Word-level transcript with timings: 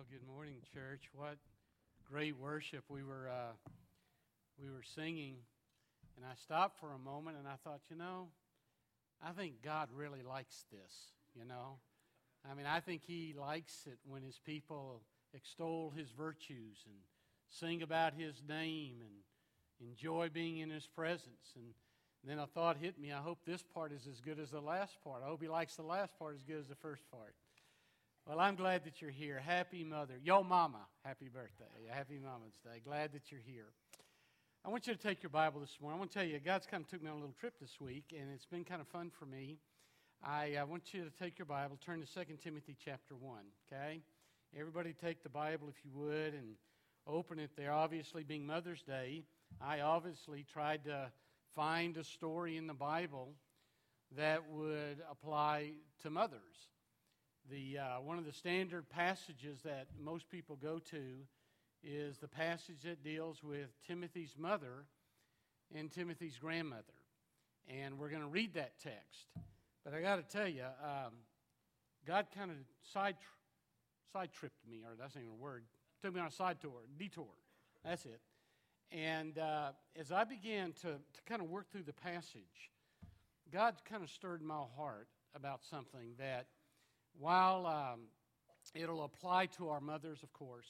Well, 0.00 0.06
good 0.10 0.34
morning, 0.34 0.54
church. 0.72 1.10
What 1.12 1.36
great 2.10 2.34
worship 2.38 2.84
we 2.88 3.02
were 3.02 3.28
uh, 3.28 3.52
we 4.58 4.70
were 4.70 4.82
singing, 4.82 5.34
and 6.16 6.24
I 6.24 6.34
stopped 6.36 6.80
for 6.80 6.94
a 6.94 6.98
moment 6.98 7.36
and 7.36 7.46
I 7.46 7.56
thought, 7.62 7.82
you 7.90 7.96
know, 7.96 8.28
I 9.22 9.32
think 9.32 9.60
God 9.62 9.90
really 9.94 10.22
likes 10.22 10.64
this. 10.72 11.12
You 11.38 11.44
know, 11.44 11.80
I 12.50 12.54
mean, 12.54 12.64
I 12.64 12.80
think 12.80 13.02
He 13.06 13.34
likes 13.38 13.82
it 13.86 13.98
when 14.08 14.22
His 14.22 14.38
people 14.38 15.02
extol 15.34 15.92
His 15.94 16.08
virtues 16.12 16.78
and 16.86 16.96
sing 17.50 17.82
about 17.82 18.14
His 18.14 18.42
name 18.48 19.02
and 19.02 19.86
enjoy 19.86 20.30
being 20.32 20.60
in 20.60 20.70
His 20.70 20.86
presence. 20.86 21.52
And 21.54 21.74
then 22.24 22.38
a 22.38 22.46
thought 22.46 22.78
hit 22.78 22.98
me. 22.98 23.12
I 23.12 23.18
hope 23.18 23.40
this 23.44 23.62
part 23.74 23.92
is 23.92 24.06
as 24.10 24.22
good 24.22 24.38
as 24.38 24.52
the 24.52 24.62
last 24.62 24.96
part. 25.04 25.20
I 25.22 25.28
hope 25.28 25.42
He 25.42 25.48
likes 25.48 25.76
the 25.76 25.82
last 25.82 26.18
part 26.18 26.36
as 26.36 26.42
good 26.42 26.58
as 26.58 26.68
the 26.68 26.74
first 26.74 27.02
part. 27.10 27.34
Well, 28.30 28.38
I'm 28.38 28.54
glad 28.54 28.84
that 28.84 29.02
you're 29.02 29.10
here. 29.10 29.42
Happy 29.44 29.82
Mother. 29.82 30.14
Yo, 30.22 30.44
Mama. 30.44 30.86
Happy 31.04 31.28
birthday. 31.28 31.64
Happy 31.88 32.16
Mama's 32.22 32.54
Day. 32.62 32.80
Glad 32.84 33.12
that 33.12 33.32
you're 33.32 33.40
here. 33.44 33.66
I 34.64 34.68
want 34.68 34.86
you 34.86 34.94
to 34.94 35.00
take 35.00 35.20
your 35.20 35.30
Bible 35.30 35.58
this 35.58 35.76
morning. 35.82 35.96
I 35.96 35.98
want 35.98 36.12
to 36.12 36.18
tell 36.20 36.28
you, 36.28 36.38
God's 36.38 36.64
kind 36.64 36.84
of 36.84 36.88
took 36.88 37.02
me 37.02 37.08
on 37.08 37.16
a 37.16 37.18
little 37.18 37.34
trip 37.40 37.54
this 37.60 37.80
week, 37.80 38.14
and 38.16 38.30
it's 38.32 38.46
been 38.46 38.62
kind 38.62 38.80
of 38.80 38.86
fun 38.86 39.10
for 39.18 39.26
me. 39.26 39.58
I, 40.22 40.54
I 40.60 40.62
want 40.62 40.94
you 40.94 41.02
to 41.02 41.10
take 41.10 41.40
your 41.40 41.46
Bible, 41.46 41.76
turn 41.84 42.00
to 42.00 42.06
2 42.06 42.20
Timothy 42.40 42.76
chapter 42.84 43.16
1, 43.16 43.40
okay? 43.66 44.00
Everybody 44.56 44.92
take 44.92 45.24
the 45.24 45.28
Bible, 45.28 45.68
if 45.68 45.84
you 45.84 45.90
would, 45.92 46.32
and 46.32 46.54
open 47.08 47.40
it 47.40 47.50
there. 47.56 47.72
Obviously, 47.72 48.22
being 48.22 48.46
Mother's 48.46 48.82
Day, 48.82 49.24
I 49.60 49.80
obviously 49.80 50.46
tried 50.52 50.84
to 50.84 51.10
find 51.56 51.96
a 51.96 52.04
story 52.04 52.56
in 52.56 52.68
the 52.68 52.74
Bible 52.74 53.32
that 54.16 54.48
would 54.52 54.98
apply 55.10 55.72
to 56.04 56.10
mothers. 56.10 56.68
The, 57.48 57.78
uh, 57.78 58.00
one 58.00 58.18
of 58.18 58.24
the 58.24 58.32
standard 58.32 58.88
passages 58.88 59.60
that 59.64 59.88
most 59.98 60.28
people 60.28 60.56
go 60.56 60.78
to 60.90 61.02
is 61.82 62.18
the 62.18 62.28
passage 62.28 62.82
that 62.84 63.02
deals 63.02 63.42
with 63.42 63.68
Timothy's 63.86 64.34
mother 64.38 64.84
and 65.74 65.90
Timothy's 65.90 66.36
grandmother. 66.36 66.82
And 67.68 67.98
we're 67.98 68.10
going 68.10 68.22
to 68.22 68.28
read 68.28 68.54
that 68.54 68.78
text. 68.82 69.26
But 69.84 69.94
I 69.94 70.00
got 70.00 70.16
to 70.16 70.36
tell 70.36 70.48
you, 70.48 70.64
um, 70.82 71.12
God 72.06 72.26
kind 72.34 72.50
of 72.50 72.56
side, 72.92 73.16
side 74.12 74.30
tripped 74.32 74.66
me, 74.68 74.82
or 74.84 74.94
that's 74.98 75.14
not 75.14 75.22
even 75.22 75.34
a 75.34 75.42
word, 75.42 75.64
took 76.02 76.14
me 76.14 76.20
on 76.20 76.26
a 76.26 76.32
side 76.32 76.60
tour, 76.60 76.82
detour. 76.98 77.26
That's 77.84 78.04
it. 78.04 78.20
And 78.92 79.38
uh, 79.38 79.70
as 79.98 80.10
I 80.10 80.24
began 80.24 80.72
to, 80.82 80.88
to 80.88 81.22
kind 81.26 81.40
of 81.40 81.48
work 81.48 81.70
through 81.70 81.84
the 81.84 81.92
passage, 81.92 82.70
God 83.52 83.76
kind 83.88 84.02
of 84.02 84.10
stirred 84.10 84.42
my 84.42 84.62
heart 84.76 85.08
about 85.34 85.62
something 85.62 86.14
that 86.18 86.46
while 87.18 87.66
um, 87.66 88.00
it'll 88.74 89.04
apply 89.04 89.46
to 89.46 89.68
our 89.68 89.80
mothers, 89.80 90.22
of 90.22 90.32
course, 90.32 90.68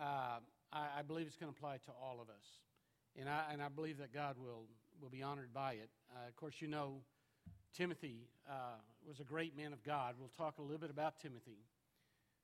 uh, 0.00 0.38
I, 0.72 0.86
I, 0.98 1.02
believe 1.02 1.26
it's 1.26 1.36
going 1.36 1.52
to 1.52 1.56
apply 1.56 1.76
to 1.76 1.92
all 2.02 2.20
of 2.20 2.28
us. 2.28 2.44
And 3.18 3.28
I, 3.28 3.42
and 3.52 3.62
I 3.62 3.68
believe 3.68 3.98
that 3.98 4.14
God 4.14 4.36
will, 4.38 4.64
will 5.00 5.10
be 5.10 5.22
honored 5.22 5.52
by 5.52 5.72
it. 5.72 5.90
Uh, 6.14 6.28
of 6.28 6.36
course, 6.36 6.54
you 6.60 6.68
know, 6.68 7.02
Timothy 7.76 8.28
uh, 8.48 8.78
was 9.06 9.20
a 9.20 9.24
great 9.24 9.56
man 9.56 9.72
of 9.72 9.82
God. 9.82 10.14
We'll 10.18 10.30
talk 10.36 10.58
a 10.58 10.62
little 10.62 10.78
bit 10.78 10.90
about 10.90 11.18
Timothy. 11.20 11.58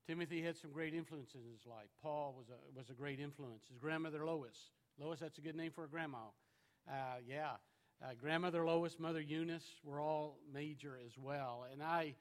Timothy 0.06 0.42
had 0.42 0.56
some 0.56 0.70
great 0.70 0.94
influences 0.94 1.40
in 1.44 1.52
his 1.52 1.66
life. 1.66 1.88
Paul 2.02 2.34
was 2.36 2.46
a, 2.48 2.78
was 2.78 2.90
a 2.90 2.94
great 2.94 3.18
influence. 3.18 3.64
His 3.68 3.78
grandmother 3.78 4.24
Lois. 4.24 4.56
Lois, 5.00 5.18
that's 5.20 5.38
a 5.38 5.40
good 5.40 5.56
name 5.56 5.72
for 5.72 5.84
a 5.84 5.88
grandma. 5.88 6.18
Uh, 6.88 7.16
yeah. 7.28 7.52
Uh, 8.02 8.10
grandmother 8.20 8.64
Lois, 8.64 8.98
Mother 8.98 9.20
Eunice 9.20 9.66
were 9.82 10.00
all 10.00 10.38
major 10.52 10.98
as 11.04 11.12
well. 11.18 11.66
And 11.72 11.82
I 11.82 12.14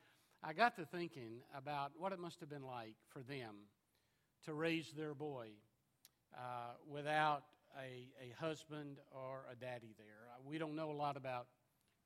I 0.43 0.53
got 0.53 0.75
to 0.75 0.85
thinking 0.85 1.41
about 1.57 1.91
what 1.97 2.11
it 2.11 2.19
must 2.19 2.39
have 2.39 2.49
been 2.49 2.65
like 2.65 2.95
for 3.09 3.21
them 3.21 3.55
to 4.45 4.53
raise 4.53 4.91
their 4.95 5.13
boy 5.13 5.49
uh, 6.35 6.73
without 6.87 7.43
a, 7.79 8.07
a 8.21 8.33
husband 8.39 8.97
or 9.11 9.45
a 9.51 9.55
daddy 9.55 9.95
there. 9.97 10.29
Uh, 10.31 10.41
we 10.45 10.57
don't 10.57 10.75
know 10.75 10.91
a 10.91 10.93
lot 10.93 11.17
about 11.17 11.47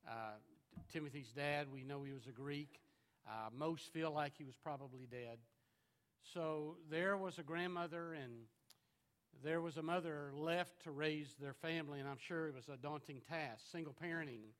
uh, 0.07 0.37
Timothy's 0.91 1.31
dad. 1.35 1.67
We 1.71 1.83
know 1.83 2.03
he 2.03 2.13
was 2.13 2.27
a 2.27 2.31
Greek. 2.31 2.79
Uh, 3.27 3.49
most 3.55 3.91
feel 3.93 4.11
like 4.11 4.33
he 4.37 4.45
was 4.45 4.55
probably 4.55 5.07
dead. 5.09 5.37
So 6.33 6.77
there 6.89 7.17
was 7.17 7.39
a 7.39 7.43
grandmother 7.43 8.13
and 8.13 8.33
there 9.43 9.61
was 9.61 9.77
a 9.77 9.83
mother 9.83 10.31
left 10.33 10.83
to 10.83 10.91
raise 10.91 11.35
their 11.39 11.53
family, 11.53 11.99
and 11.99 12.09
I'm 12.09 12.17
sure 12.19 12.47
it 12.47 12.55
was 12.55 12.67
a 12.67 12.75
daunting 12.75 13.21
task. 13.29 13.61
Single 13.71 13.95
parenting 14.01 14.51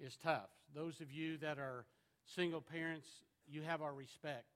is 0.00 0.16
tough. 0.16 0.48
Those 0.74 1.00
of 1.00 1.12
you 1.12 1.36
that 1.38 1.58
are 1.58 1.84
Single 2.26 2.60
parents, 2.60 3.08
you 3.46 3.62
have 3.62 3.82
our 3.82 3.92
respect. 3.92 4.46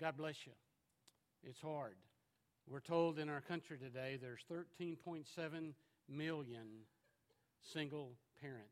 God 0.00 0.16
bless 0.16 0.46
you. 0.46 0.52
It's 1.42 1.60
hard. 1.60 1.96
We're 2.68 2.80
told 2.80 3.18
in 3.18 3.28
our 3.28 3.40
country 3.40 3.78
today 3.78 4.18
there's 4.20 4.44
13.7 4.50 5.24
million 6.08 6.66
single 7.72 8.12
parents. 8.40 8.62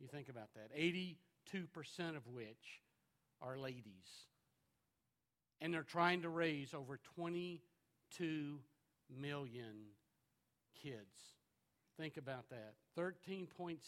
You 0.00 0.08
think 0.08 0.28
about 0.28 0.48
that. 0.54 0.76
82% 0.76 1.16
of 2.16 2.26
which 2.32 2.82
are 3.42 3.56
ladies. 3.56 4.26
And 5.60 5.72
they're 5.72 5.82
trying 5.82 6.22
to 6.22 6.28
raise 6.28 6.74
over 6.74 6.98
22 7.16 8.58
million 9.20 9.74
kids. 10.82 11.36
Think 11.98 12.16
about 12.16 12.48
that. 12.50 12.74
13.7 12.98 13.78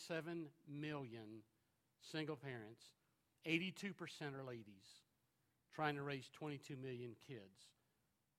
million 0.69 1.43
single 2.01 2.37
parents 2.37 2.83
82% 3.47 3.93
are 4.39 4.45
ladies 4.45 4.65
trying 5.75 5.97
to 5.97 6.03
raise 6.03 6.29
22 6.33 6.77
million 6.77 7.17
kids. 7.27 7.71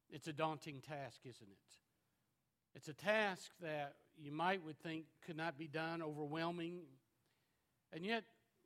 It's 0.09 0.27
a 0.27 0.33
daunting 0.33 0.81
task, 0.81 1.21
isn't 1.25 1.49
it? 1.49 2.75
It's 2.75 2.87
a 2.87 2.93
task 2.93 3.51
that 3.61 3.95
you 4.17 4.31
might 4.31 4.63
would 4.63 4.79
think 4.79 5.05
could 5.25 5.37
not 5.37 5.57
be 5.57 5.67
done, 5.67 6.01
overwhelming. 6.01 6.81
And 7.91 8.05
yet, 8.05 8.23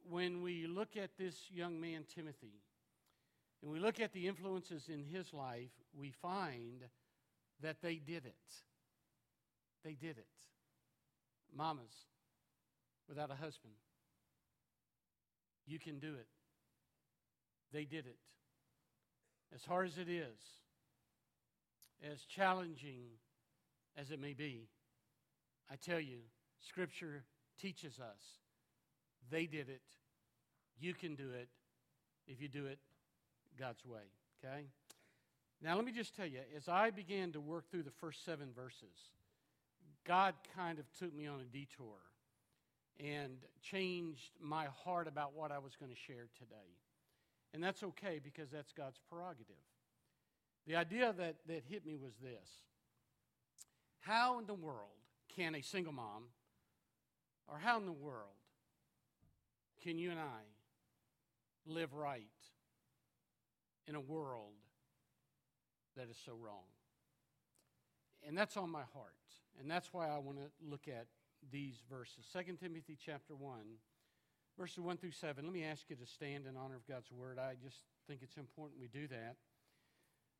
when 0.09 0.41
we 0.41 0.67
look 0.67 0.97
at 0.97 1.17
this 1.17 1.35
young 1.51 1.79
man, 1.79 2.05
Timothy, 2.13 2.61
and 3.61 3.71
we 3.71 3.79
look 3.79 3.99
at 3.99 4.13
the 4.13 4.27
influences 4.27 4.89
in 4.89 5.03
his 5.03 5.33
life, 5.33 5.71
we 5.97 6.11
find 6.11 6.83
that 7.61 7.81
they 7.81 7.95
did 7.95 8.25
it. 8.25 8.35
They 9.83 9.93
did 9.93 10.17
it. 10.17 10.27
Mamas 11.55 12.05
without 13.07 13.31
a 13.31 13.35
husband, 13.35 13.73
you 15.67 15.79
can 15.79 15.99
do 15.99 16.13
it. 16.13 16.27
They 17.73 17.83
did 17.83 18.05
it. 18.05 18.17
As 19.53 19.63
hard 19.65 19.87
as 19.87 19.97
it 19.97 20.09
is, 20.09 20.39
as 22.11 22.21
challenging 22.23 23.01
as 23.97 24.11
it 24.11 24.19
may 24.19 24.33
be, 24.33 24.67
I 25.71 25.75
tell 25.75 25.99
you, 25.99 26.19
Scripture 26.59 27.23
teaches 27.59 27.99
us 27.99 28.21
they 29.29 29.45
did 29.45 29.69
it. 29.69 29.81
You 30.79 30.93
can 30.93 31.15
do 31.15 31.31
it 31.31 31.49
if 32.27 32.41
you 32.41 32.47
do 32.47 32.65
it 32.65 32.79
God's 33.59 33.85
way. 33.85 34.03
Okay? 34.43 34.67
Now, 35.61 35.75
let 35.75 35.85
me 35.85 35.91
just 35.91 36.15
tell 36.15 36.25
you, 36.25 36.39
as 36.55 36.69
I 36.69 36.91
began 36.91 37.31
to 37.31 37.41
work 37.41 37.69
through 37.69 37.83
the 37.83 37.91
first 37.91 38.23
seven 38.23 38.49
verses, 38.55 39.11
God 40.05 40.35
kind 40.55 40.79
of 40.79 40.85
took 40.97 41.13
me 41.13 41.27
on 41.27 41.39
a 41.41 41.43
detour 41.43 41.97
and 42.99 43.37
changed 43.61 44.31
my 44.41 44.67
heart 44.83 45.07
about 45.07 45.33
what 45.35 45.51
I 45.51 45.59
was 45.59 45.75
going 45.75 45.91
to 45.91 45.97
share 45.97 46.27
today. 46.37 46.75
And 47.53 47.63
that's 47.63 47.83
okay 47.83 48.19
because 48.23 48.49
that's 48.49 48.71
God's 48.71 48.99
prerogative. 49.09 49.55
The 50.65 50.75
idea 50.75 51.13
that, 51.17 51.35
that 51.47 51.63
hit 51.67 51.85
me 51.85 51.95
was 51.95 52.13
this 52.21 52.49
How 53.99 54.39
in 54.39 54.45
the 54.45 54.53
world 54.53 54.89
can 55.35 55.55
a 55.55 55.61
single 55.61 55.93
mom, 55.93 56.25
or 57.47 57.57
how 57.57 57.77
in 57.77 57.85
the 57.85 57.91
world 57.91 58.31
can 59.83 59.97
you 59.97 60.11
and 60.11 60.19
I 60.19 60.41
live 61.65 61.93
right 61.93 62.23
in 63.87 63.95
a 63.95 64.01
world 64.01 64.53
that 65.95 66.09
is 66.09 66.17
so 66.25 66.33
wrong? 66.33 66.65
And 68.27 68.37
that's 68.37 68.57
on 68.57 68.69
my 68.69 68.83
heart. 68.93 69.13
And 69.59 69.69
that's 69.69 69.93
why 69.93 70.07
I 70.09 70.17
want 70.17 70.37
to 70.37 70.49
look 70.69 70.87
at 70.87 71.07
these 71.51 71.81
verses. 71.89 72.25
2 72.33 72.57
Timothy 72.61 72.97
chapter 73.03 73.35
1, 73.35 73.59
verses 74.57 74.79
1 74.79 74.97
through 74.97 75.11
7. 75.11 75.43
Let 75.43 75.53
me 75.53 75.63
ask 75.63 75.89
you 75.89 75.95
to 75.95 76.05
stand 76.05 76.45
in 76.47 76.57
honor 76.57 76.75
of 76.75 76.87
God's 76.87 77.11
word. 77.11 77.37
I 77.39 77.53
just 77.63 77.77
think 78.07 78.21
it's 78.23 78.37
important 78.37 78.79
we 78.79 78.87
do 78.87 79.07
that. 79.07 79.35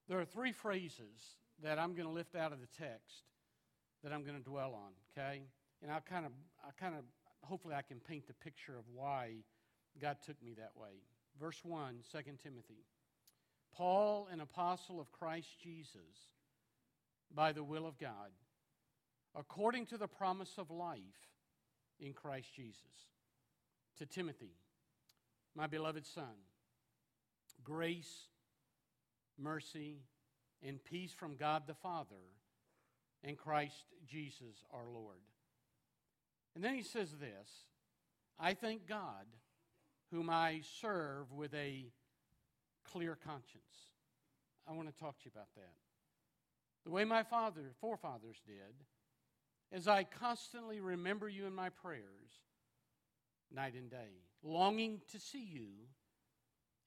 There 0.07 0.19
are 0.19 0.25
three 0.25 0.51
phrases 0.51 1.37
that 1.61 1.79
I'm 1.79 1.93
going 1.93 2.07
to 2.07 2.13
lift 2.13 2.35
out 2.35 2.53
of 2.53 2.59
the 2.59 2.67
text 2.77 3.23
that 4.03 4.13
I'm 4.13 4.23
going 4.23 4.37
to 4.37 4.43
dwell 4.43 4.73
on, 4.73 4.91
okay? 5.11 5.41
And 5.81 5.91
I'll 5.91 6.01
kind 6.01 6.25
of, 6.25 6.31
I 6.63 6.71
kind 6.79 6.95
of, 6.95 7.01
hopefully 7.43 7.75
I 7.75 7.81
can 7.81 7.99
paint 7.99 8.27
the 8.27 8.33
picture 8.33 8.77
of 8.77 8.85
why 8.93 9.43
God 9.99 10.17
took 10.25 10.41
me 10.43 10.53
that 10.57 10.71
way. 10.75 11.01
Verse 11.39 11.59
1, 11.63 11.99
2 12.11 12.17
Timothy. 12.43 12.85
Paul, 13.75 14.27
an 14.31 14.39
apostle 14.39 14.99
of 14.99 15.11
Christ 15.11 15.49
Jesus, 15.61 16.31
by 17.33 17.51
the 17.51 17.63
will 17.63 17.85
of 17.85 17.97
God 17.97 18.31
according 19.37 19.85
to 19.85 19.97
the 19.97 20.07
promise 20.07 20.53
of 20.57 20.71
life 20.71 20.99
in 21.99 22.11
Christ 22.13 22.53
Jesus. 22.55 22.81
To 23.97 24.05
Timothy, 24.05 24.55
my 25.55 25.67
beloved 25.67 26.05
son, 26.05 26.35
grace, 27.63 28.27
mercy, 29.39 30.01
and 30.63 30.83
peace 30.83 31.13
from 31.13 31.35
God 31.35 31.63
the 31.67 31.73
Father 31.73 32.15
and 33.23 33.37
Christ 33.37 33.85
Jesus 34.07 34.63
our 34.71 34.89
Lord. 34.91 35.17
And 36.55 36.63
then 36.63 36.73
he 36.73 36.83
says 36.83 37.11
this 37.19 37.49
I 38.39 38.53
thank 38.53 38.87
God, 38.87 39.25
whom 40.11 40.29
I 40.29 40.61
serve 40.81 41.31
with 41.31 41.53
a 41.53 41.85
clear 42.91 43.15
conscience. 43.15 43.91
I 44.67 44.73
want 44.73 44.93
to 44.93 44.99
talk 44.99 45.19
to 45.19 45.25
you 45.25 45.31
about 45.33 45.53
that. 45.55 45.73
The 46.85 46.91
way 46.91 47.03
my 47.03 47.23
father, 47.23 47.73
forefathers 47.79 48.41
did, 48.45 48.85
as 49.71 49.87
I 49.87 50.03
constantly 50.03 50.79
remember 50.79 51.27
you 51.27 51.45
in 51.45 51.53
my 51.53 51.69
prayers, 51.69 52.41
night 53.53 53.73
and 53.73 53.89
day, 53.89 54.21
longing 54.43 55.01
to 55.11 55.19
see 55.19 55.43
you, 55.43 55.69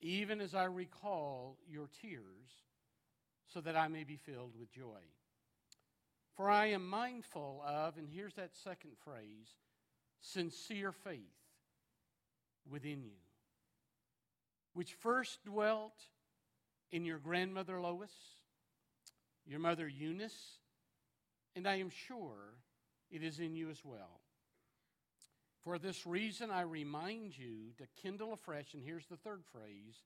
even 0.00 0.40
as 0.40 0.54
I 0.54 0.64
recall 0.64 1.58
your 1.68 1.88
tears, 2.00 2.50
so 3.52 3.60
that 3.60 3.76
I 3.76 3.88
may 3.88 4.04
be 4.04 4.16
filled 4.16 4.52
with 4.58 4.72
joy. 4.72 5.00
For 6.36 6.48
I 6.48 6.66
am 6.66 6.88
mindful 6.88 7.62
of, 7.66 7.98
and 7.98 8.08
here's 8.08 8.34
that 8.34 8.56
second 8.56 8.92
phrase, 9.04 9.56
sincere 10.20 10.92
faith 10.92 11.20
within 12.68 13.02
you, 13.02 13.18
which 14.72 14.94
first 14.94 15.44
dwelt 15.44 16.00
in 16.92 17.04
your 17.04 17.18
grandmother 17.18 17.80
Lois, 17.80 18.12
your 19.46 19.58
mother 19.58 19.88
Eunice, 19.88 20.58
and 21.54 21.66
I 21.66 21.76
am 21.76 21.90
sure 21.90 22.54
it 23.10 23.22
is 23.22 23.38
in 23.38 23.54
you 23.54 23.70
as 23.70 23.80
well. 23.84 24.20
For 25.62 25.78
this 25.78 26.06
reason, 26.06 26.50
I 26.50 26.62
remind 26.62 27.36
you 27.36 27.72
to 27.78 27.86
kindle 28.02 28.32
afresh, 28.32 28.72
and 28.72 28.82
here's 28.82 29.06
the 29.06 29.16
third 29.16 29.42
phrase 29.52 29.96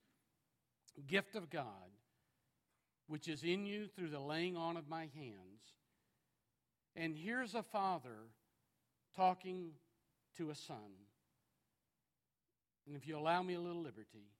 gift 1.06 1.34
of 1.34 1.50
God, 1.50 1.64
which 3.08 3.28
is 3.28 3.42
in 3.42 3.66
you 3.66 3.86
through 3.88 4.10
the 4.10 4.20
laying 4.20 4.56
on 4.56 4.76
of 4.76 4.88
my 4.88 5.08
hands. 5.14 5.62
And 6.96 7.16
here's 7.16 7.54
a 7.54 7.62
father 7.62 8.28
talking 9.16 9.70
to 10.36 10.50
a 10.50 10.54
son. 10.54 10.76
And 12.86 12.96
if 12.96 13.06
you 13.06 13.18
allow 13.18 13.42
me 13.42 13.54
a 13.54 13.60
little 13.60 13.82
liberty, 13.82 14.30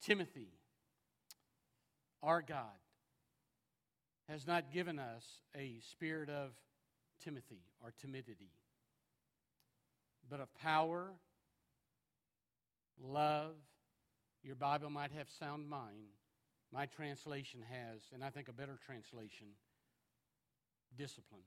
Timothy, 0.00 0.48
our 2.22 2.42
God, 2.42 2.66
has 4.28 4.46
not 4.46 4.72
given 4.72 4.98
us 4.98 5.24
a 5.56 5.78
spirit 5.90 6.28
of 6.28 6.50
Timothy 7.24 7.62
or 7.82 7.92
timidity, 8.00 8.50
but 10.28 10.40
of 10.40 10.54
power, 10.56 11.10
love. 13.02 13.54
Your 14.42 14.56
Bible 14.56 14.90
might 14.90 15.12
have 15.12 15.28
sound 15.38 15.68
mind. 15.68 16.16
My 16.72 16.86
translation 16.86 17.60
has, 17.70 18.00
and 18.12 18.24
I 18.24 18.30
think 18.30 18.48
a 18.48 18.52
better 18.52 18.78
translation, 18.84 19.46
discipline. 20.96 21.42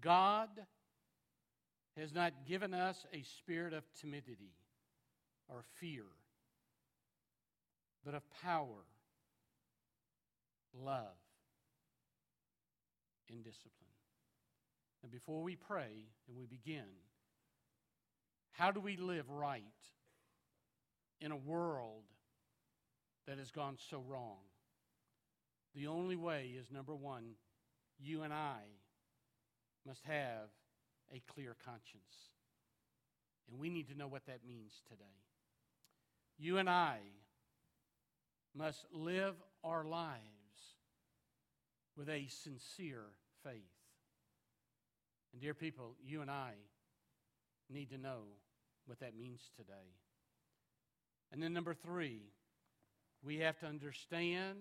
God 0.00 0.48
has 1.96 2.12
not 2.12 2.32
given 2.46 2.74
us 2.74 3.06
a 3.12 3.22
spirit 3.22 3.72
of 3.72 3.84
timidity 3.98 4.52
or 5.48 5.62
fear, 5.80 6.04
but 8.04 8.14
of 8.14 8.22
power, 8.42 8.84
love, 10.78 11.16
and 13.30 13.44
discipline. 13.44 13.83
And 15.04 15.12
before 15.12 15.42
we 15.42 15.54
pray 15.54 16.08
and 16.26 16.34
we 16.38 16.46
begin, 16.46 16.88
how 18.52 18.70
do 18.70 18.80
we 18.80 18.96
live 18.96 19.28
right 19.28 19.62
in 21.20 21.30
a 21.30 21.36
world 21.36 22.04
that 23.26 23.36
has 23.36 23.50
gone 23.50 23.76
so 23.90 24.02
wrong? 24.08 24.38
The 25.74 25.88
only 25.88 26.16
way 26.16 26.54
is 26.58 26.70
number 26.70 26.94
one, 26.94 27.34
you 27.98 28.22
and 28.22 28.32
I 28.32 28.60
must 29.86 30.02
have 30.04 30.48
a 31.14 31.20
clear 31.30 31.54
conscience. 31.66 32.30
And 33.50 33.60
we 33.60 33.68
need 33.68 33.88
to 33.88 33.98
know 33.98 34.08
what 34.08 34.24
that 34.24 34.40
means 34.48 34.80
today. 34.88 35.04
You 36.38 36.56
and 36.56 36.70
I 36.70 37.00
must 38.56 38.86
live 38.90 39.34
our 39.62 39.84
lives 39.84 40.22
with 41.94 42.08
a 42.08 42.26
sincere 42.28 43.04
faith. 43.42 43.73
And, 45.34 45.42
dear 45.42 45.52
people, 45.52 45.96
you 46.00 46.22
and 46.22 46.30
I 46.30 46.52
need 47.68 47.90
to 47.90 47.98
know 47.98 48.20
what 48.86 49.00
that 49.00 49.16
means 49.18 49.40
today. 49.56 49.98
And 51.32 51.42
then, 51.42 51.52
number 51.52 51.74
three, 51.74 52.22
we 53.20 53.38
have 53.38 53.58
to 53.58 53.66
understand 53.66 54.58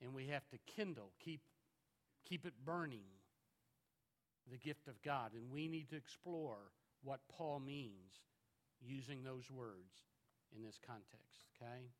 and 0.00 0.14
we 0.14 0.28
have 0.28 0.48
to 0.48 0.58
kindle, 0.74 1.10
keep, 1.22 1.42
keep 2.26 2.46
it 2.46 2.54
burning 2.64 3.04
the 4.50 4.56
gift 4.56 4.88
of 4.88 5.02
God. 5.02 5.32
And 5.34 5.50
we 5.52 5.68
need 5.68 5.90
to 5.90 5.96
explore 5.96 6.56
what 7.02 7.20
Paul 7.28 7.60
means 7.60 8.22
using 8.80 9.22
those 9.22 9.50
words 9.50 9.92
in 10.56 10.62
this 10.62 10.78
context, 10.86 11.44
okay? 11.60 11.90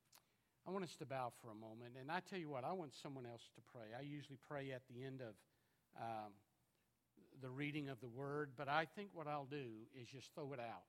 I 0.66 0.70
want 0.70 0.84
us 0.84 0.96
to 0.96 1.04
bow 1.04 1.30
for 1.42 1.50
a 1.50 1.54
moment. 1.54 1.92
And 2.00 2.10
I 2.10 2.20
tell 2.20 2.38
you 2.38 2.48
what, 2.48 2.64
I 2.64 2.72
want 2.72 2.94
someone 2.94 3.26
else 3.26 3.50
to 3.56 3.60
pray. 3.70 3.88
I 3.98 4.00
usually 4.00 4.38
pray 4.48 4.72
at 4.72 4.82
the 4.88 5.04
end 5.04 5.20
of 5.20 5.34
um, 6.00 6.32
the 7.42 7.50
reading 7.50 7.88
of 7.88 8.00
the 8.00 8.08
word, 8.08 8.50
but 8.56 8.68
I 8.68 8.86
think 8.96 9.10
what 9.12 9.26
I'll 9.26 9.48
do 9.50 9.66
is 10.00 10.08
just 10.08 10.34
throw 10.34 10.52
it 10.52 10.60
out. 10.60 10.82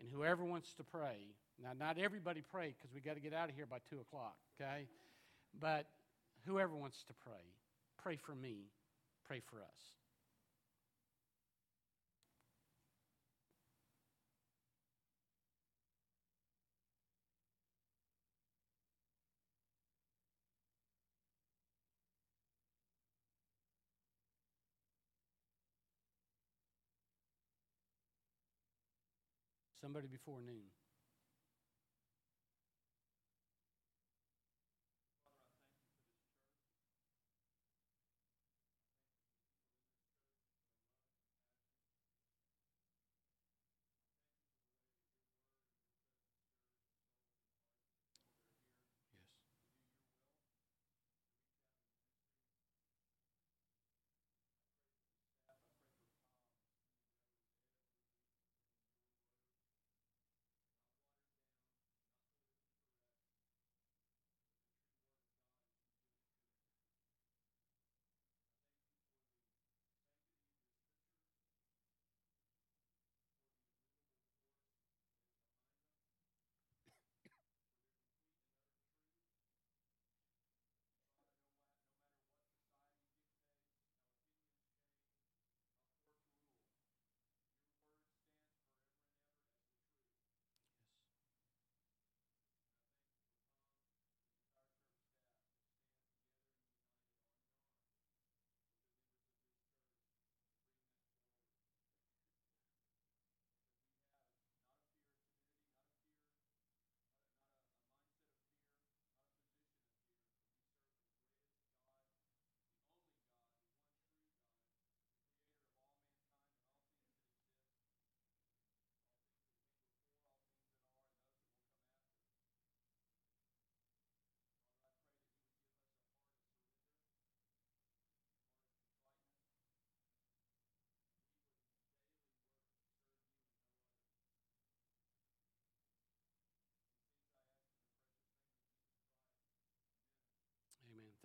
And 0.00 0.08
whoever 0.12 0.44
wants 0.44 0.74
to 0.74 0.84
pray, 0.84 1.34
now, 1.62 1.70
not 1.78 1.98
everybody 1.98 2.42
pray 2.52 2.74
because 2.76 2.94
we 2.94 3.00
got 3.00 3.14
to 3.14 3.20
get 3.20 3.34
out 3.34 3.48
of 3.48 3.54
here 3.56 3.66
by 3.66 3.78
2 3.90 4.00
o'clock, 4.00 4.36
okay? 4.60 4.86
But 5.58 5.86
whoever 6.46 6.74
wants 6.74 7.02
to 7.08 7.14
pray, 7.14 7.42
pray 8.02 8.16
for 8.16 8.34
me, 8.34 8.70
pray 9.26 9.40
for 9.40 9.56
us. 9.56 9.97
Somebody 29.80 30.08
before 30.08 30.40
noon. 30.40 30.70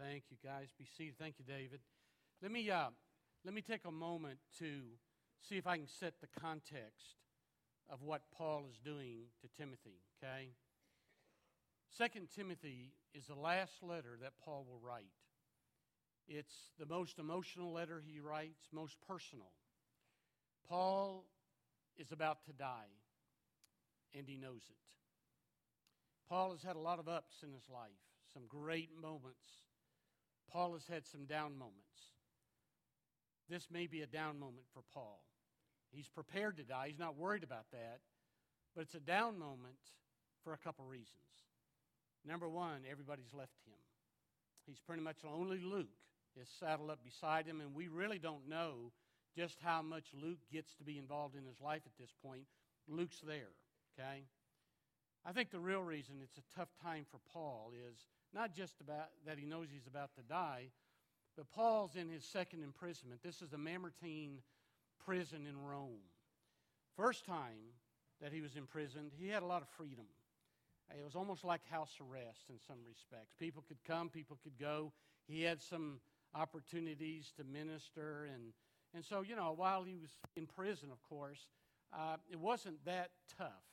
Thank 0.03 0.25
you, 0.29 0.37
guys. 0.43 0.67
Be 0.77 0.85
seated. 0.97 1.15
Thank 1.17 1.35
you, 1.39 1.45
David. 1.45 1.79
Let 2.41 2.51
me, 2.51 2.69
uh, 2.69 2.89
let 3.45 3.53
me 3.53 3.61
take 3.61 3.85
a 3.85 3.91
moment 3.91 4.39
to 4.59 4.81
see 5.47 5.55
if 5.55 5.65
I 5.65 5.77
can 5.77 5.87
set 5.87 6.15
the 6.19 6.27
context 6.41 7.15
of 7.89 8.01
what 8.01 8.23
Paul 8.35 8.65
is 8.69 8.79
doing 8.83 9.27
to 9.41 9.47
Timothy, 9.57 10.01
okay? 10.17 10.49
Second 11.89 12.27
Timothy 12.35 12.91
is 13.13 13.27
the 13.27 13.35
last 13.35 13.81
letter 13.81 14.17
that 14.21 14.33
Paul 14.43 14.65
will 14.69 14.79
write. 14.85 15.13
It's 16.27 16.71
the 16.77 16.85
most 16.85 17.17
emotional 17.17 17.71
letter 17.71 18.01
he 18.05 18.19
writes, 18.19 18.67
most 18.73 18.97
personal. 19.07 19.51
Paul 20.67 21.23
is 21.97 22.11
about 22.11 22.43
to 22.45 22.51
die, 22.51 22.91
and 24.13 24.27
he 24.27 24.35
knows 24.35 24.63
it. 24.69 24.77
Paul 26.27 26.51
has 26.51 26.61
had 26.61 26.75
a 26.75 26.79
lot 26.79 26.99
of 26.99 27.07
ups 27.07 27.35
in 27.41 27.53
his 27.53 27.69
life, 27.69 27.91
some 28.33 28.43
great 28.49 28.89
moments. 29.01 29.72
Paul 30.51 30.73
has 30.73 30.85
had 30.87 31.05
some 31.05 31.25
down 31.25 31.57
moments. 31.57 31.77
This 33.49 33.67
may 33.71 33.87
be 33.87 34.01
a 34.01 34.07
down 34.07 34.39
moment 34.39 34.65
for 34.73 34.83
Paul. 34.93 35.23
He's 35.91 36.07
prepared 36.07 36.57
to 36.57 36.63
die, 36.63 36.87
he's 36.89 36.99
not 36.99 37.17
worried 37.17 37.43
about 37.43 37.65
that, 37.71 37.99
but 38.75 38.81
it's 38.81 38.95
a 38.95 38.99
down 38.99 39.37
moment 39.37 39.77
for 40.43 40.53
a 40.53 40.57
couple 40.57 40.85
reasons. 40.85 41.07
Number 42.25 42.49
one, 42.49 42.81
everybody's 42.89 43.33
left 43.33 43.53
him. 43.65 43.77
He's 44.65 44.79
pretty 44.79 45.03
much 45.03 45.17
only 45.25 45.59
Luke 45.59 45.87
is 46.41 46.49
saddled 46.59 46.89
up 46.89 47.03
beside 47.03 47.45
him, 47.45 47.61
and 47.61 47.75
we 47.75 47.87
really 47.87 48.17
don't 48.17 48.47
know 48.47 48.91
just 49.37 49.57
how 49.63 49.81
much 49.81 50.05
Luke 50.13 50.39
gets 50.51 50.73
to 50.75 50.83
be 50.83 50.97
involved 50.97 51.35
in 51.35 51.45
his 51.45 51.59
life 51.59 51.81
at 51.85 51.97
this 51.99 52.13
point. 52.23 52.45
Luke's 52.87 53.21
there, 53.25 53.51
okay? 53.93 54.23
I 55.25 55.31
think 55.31 55.51
the 55.51 55.59
real 55.59 55.81
reason 55.81 56.15
it's 56.21 56.37
a 56.37 56.57
tough 56.57 56.69
time 56.81 57.05
for 57.09 57.19
Paul 57.31 57.71
is 57.73 57.97
not 58.33 58.53
just 58.53 58.81
about 58.81 59.09
that 59.25 59.37
he 59.37 59.45
knows 59.45 59.67
he's 59.71 59.87
about 59.87 60.13
to 60.15 60.21
die, 60.21 60.69
but 61.35 61.49
Paul's 61.51 61.95
in 61.95 62.09
his 62.09 62.23
second 62.23 62.63
imprisonment. 62.63 63.21
This 63.23 63.41
is 63.41 63.49
the 63.49 63.57
Mamertine 63.57 64.39
prison 65.05 65.47
in 65.47 65.57
Rome. 65.57 66.01
First 66.95 67.25
time 67.25 67.73
that 68.21 68.31
he 68.31 68.41
was 68.41 68.55
imprisoned, 68.55 69.11
he 69.17 69.27
had 69.27 69.43
a 69.43 69.47
lot 69.47 69.61
of 69.61 69.67
freedom. 69.69 70.05
It 70.97 71.03
was 71.03 71.15
almost 71.15 71.43
like 71.43 71.61
house 71.69 71.95
arrest 71.99 72.49
in 72.49 72.59
some 72.67 72.77
respects. 72.87 73.33
People 73.39 73.63
could 73.67 73.83
come, 73.85 74.09
people 74.09 74.37
could 74.43 74.59
go. 74.59 74.91
He 75.27 75.41
had 75.41 75.61
some 75.61 75.99
opportunities 76.35 77.31
to 77.37 77.43
minister. 77.43 78.27
And, 78.31 78.53
and 78.93 79.03
so, 79.03 79.21
you 79.21 79.35
know, 79.35 79.53
while 79.55 79.83
he 79.83 79.97
was 79.97 80.11
in 80.35 80.45
prison, 80.45 80.89
of 80.91 81.01
course, 81.01 81.47
uh, 81.91 82.17
it 82.31 82.39
wasn't 82.39 82.83
that 82.85 83.09
tough 83.37 83.63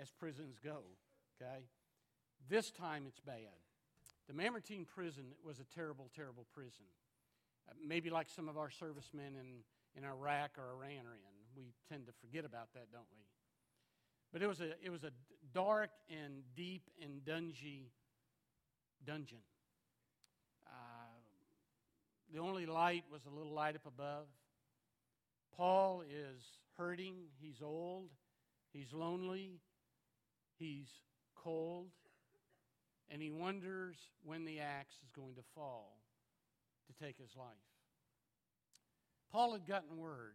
as 0.00 0.10
prisons 0.10 0.56
go, 0.62 0.78
okay? 1.40 1.64
This 2.48 2.70
time 2.70 3.04
it's 3.06 3.20
bad. 3.20 3.36
The 4.28 4.34
Mamertine 4.34 4.84
prison 4.84 5.24
was 5.44 5.58
a 5.58 5.64
terrible, 5.74 6.10
terrible 6.14 6.46
prison. 6.54 6.84
Uh, 7.68 7.72
maybe 7.86 8.10
like 8.10 8.28
some 8.28 8.48
of 8.48 8.58
our 8.58 8.70
servicemen 8.70 9.34
in, 9.36 9.64
in 9.96 10.08
Iraq 10.08 10.52
or 10.58 10.74
Iran 10.74 11.06
are 11.06 11.16
in. 11.16 11.36
We 11.56 11.72
tend 11.88 12.06
to 12.06 12.12
forget 12.20 12.44
about 12.44 12.68
that, 12.74 12.92
don't 12.92 13.08
we? 13.10 13.24
But 14.32 14.42
it 14.42 14.46
was 14.46 14.60
a, 14.60 14.72
it 14.84 14.90
was 14.90 15.04
a 15.04 15.10
dark 15.54 15.90
and 16.10 16.42
deep 16.54 16.82
and 17.02 17.24
dungy 17.24 17.86
dungeon. 19.06 19.38
The 22.32 22.40
only 22.40 22.66
light 22.66 23.04
was 23.10 23.22
a 23.24 23.30
little 23.34 23.52
light 23.52 23.74
up 23.74 23.86
above. 23.86 24.26
Paul 25.56 26.02
is 26.02 26.42
hurting. 26.76 27.14
He's 27.40 27.62
old. 27.62 28.10
He's 28.72 28.92
lonely. 28.92 29.60
He's 30.58 30.88
cold. 31.34 31.86
And 33.10 33.22
he 33.22 33.30
wonders 33.30 33.96
when 34.22 34.44
the 34.44 34.60
axe 34.60 34.96
is 35.04 35.10
going 35.12 35.34
to 35.36 35.42
fall 35.54 35.98
to 36.86 37.04
take 37.04 37.18
his 37.18 37.34
life. 37.36 37.46
Paul 39.32 39.52
had 39.52 39.66
gotten 39.66 39.96
word 39.96 40.34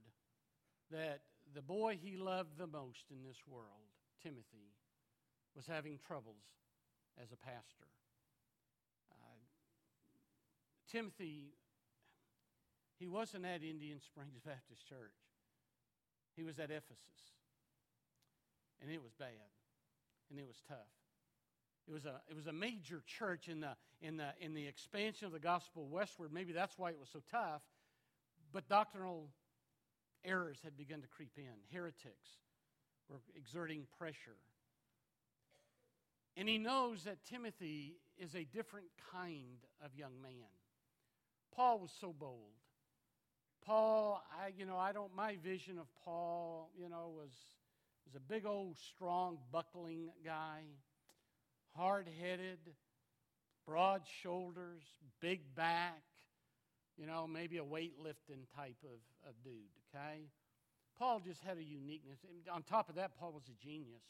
that 0.91 1.21
the 1.53 1.61
boy 1.61 1.97
he 2.01 2.17
loved 2.17 2.57
the 2.57 2.67
most 2.67 3.05
in 3.11 3.23
this 3.23 3.37
world, 3.47 3.89
Timothy, 4.21 4.73
was 5.55 5.65
having 5.67 5.99
troubles 6.07 6.45
as 7.21 7.31
a 7.31 7.37
pastor. 7.37 7.89
Uh, 9.11 9.45
Timothy 10.91 11.53
he 13.03 13.07
wasn't 13.07 13.45
at 13.45 13.63
Indian 13.63 13.99
Springs 13.99 14.39
Baptist 14.45 14.87
Church, 14.87 15.19
he 16.37 16.43
was 16.43 16.57
at 16.57 16.71
Ephesus. 16.71 17.35
And 18.81 18.89
it 18.89 19.03
was 19.03 19.11
bad, 19.11 19.51
and 20.29 20.39
it 20.39 20.47
was 20.47 20.55
tough. 20.67 21.02
It 21.87 21.91
was 21.91 22.05
a, 22.05 22.21
it 22.29 22.35
was 22.35 22.47
a 22.47 22.53
major 22.53 23.03
church 23.05 23.47
in 23.49 23.59
the, 23.59 23.75
in, 24.01 24.17
the, 24.17 24.29
in 24.39 24.53
the 24.53 24.65
expansion 24.65 25.25
of 25.25 25.33
the 25.33 25.39
gospel 25.39 25.87
westward. 25.87 26.31
Maybe 26.31 26.53
that's 26.53 26.77
why 26.77 26.89
it 26.91 26.99
was 26.99 27.09
so 27.11 27.21
tough. 27.29 27.61
But 28.53 28.69
doctrinal 28.69 29.29
errors 30.23 30.59
had 30.63 30.77
begun 30.77 31.01
to 31.01 31.07
creep 31.07 31.37
in. 31.37 31.75
Heretics 31.75 32.29
were 33.09 33.17
exerting 33.35 33.85
pressure. 33.97 34.37
And 36.37 36.47
he 36.47 36.57
knows 36.57 37.03
that 37.03 37.17
Timothy 37.29 37.97
is 38.17 38.33
a 38.33 38.43
different 38.43 38.87
kind 39.11 39.59
of 39.83 39.93
young 39.95 40.21
man. 40.21 40.31
Paul 41.55 41.79
was 41.79 41.91
so 41.99 42.13
bold. 42.17 42.53
Paul, 43.65 44.23
I, 44.41 44.51
you 44.57 44.65
know, 44.65 44.77
I 44.77 44.91
don't, 44.91 45.15
my 45.15 45.37
vision 45.43 45.77
of 45.77 45.85
Paul, 46.03 46.69
you 46.77 46.89
know, 46.89 47.13
was, 47.15 47.31
was 48.05 48.15
a 48.15 48.19
big 48.19 48.45
old, 48.45 48.77
strong, 48.77 49.37
buckling 49.51 50.09
guy, 50.25 50.63
hard 51.75 52.07
headed, 52.21 52.59
broad 53.65 54.01
shoulders, 54.21 54.83
big 55.21 55.55
back, 55.55 56.03
you 56.97 57.07
know, 57.07 57.27
maybe 57.27 57.57
a 57.57 57.63
weightlifting 57.63 58.45
type 58.55 58.77
of, 58.83 58.99
of 59.27 59.33
dude, 59.43 59.53
okay? 59.89 60.29
Paul 60.97 61.21
just 61.25 61.41
had 61.41 61.57
a 61.57 61.63
uniqueness. 61.63 62.19
On 62.51 62.61
top 62.63 62.89
of 62.89 62.95
that, 62.95 63.17
Paul 63.17 63.33
was 63.33 63.43
a 63.49 63.63
genius. 63.63 64.03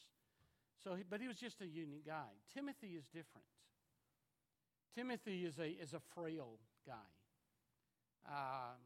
So, 0.83 0.97
but 1.09 1.21
he 1.21 1.27
was 1.27 1.37
just 1.37 1.61
a 1.61 1.67
unique 1.67 2.05
guy. 2.05 2.27
Timothy 2.53 2.95
is 2.97 3.05
different. 3.05 3.47
Timothy 4.95 5.45
is 5.45 5.57
a, 5.59 5.69
is 5.69 5.93
a 5.93 6.01
frail 6.13 6.59
guy. 6.85 6.93
Um, 8.27 8.79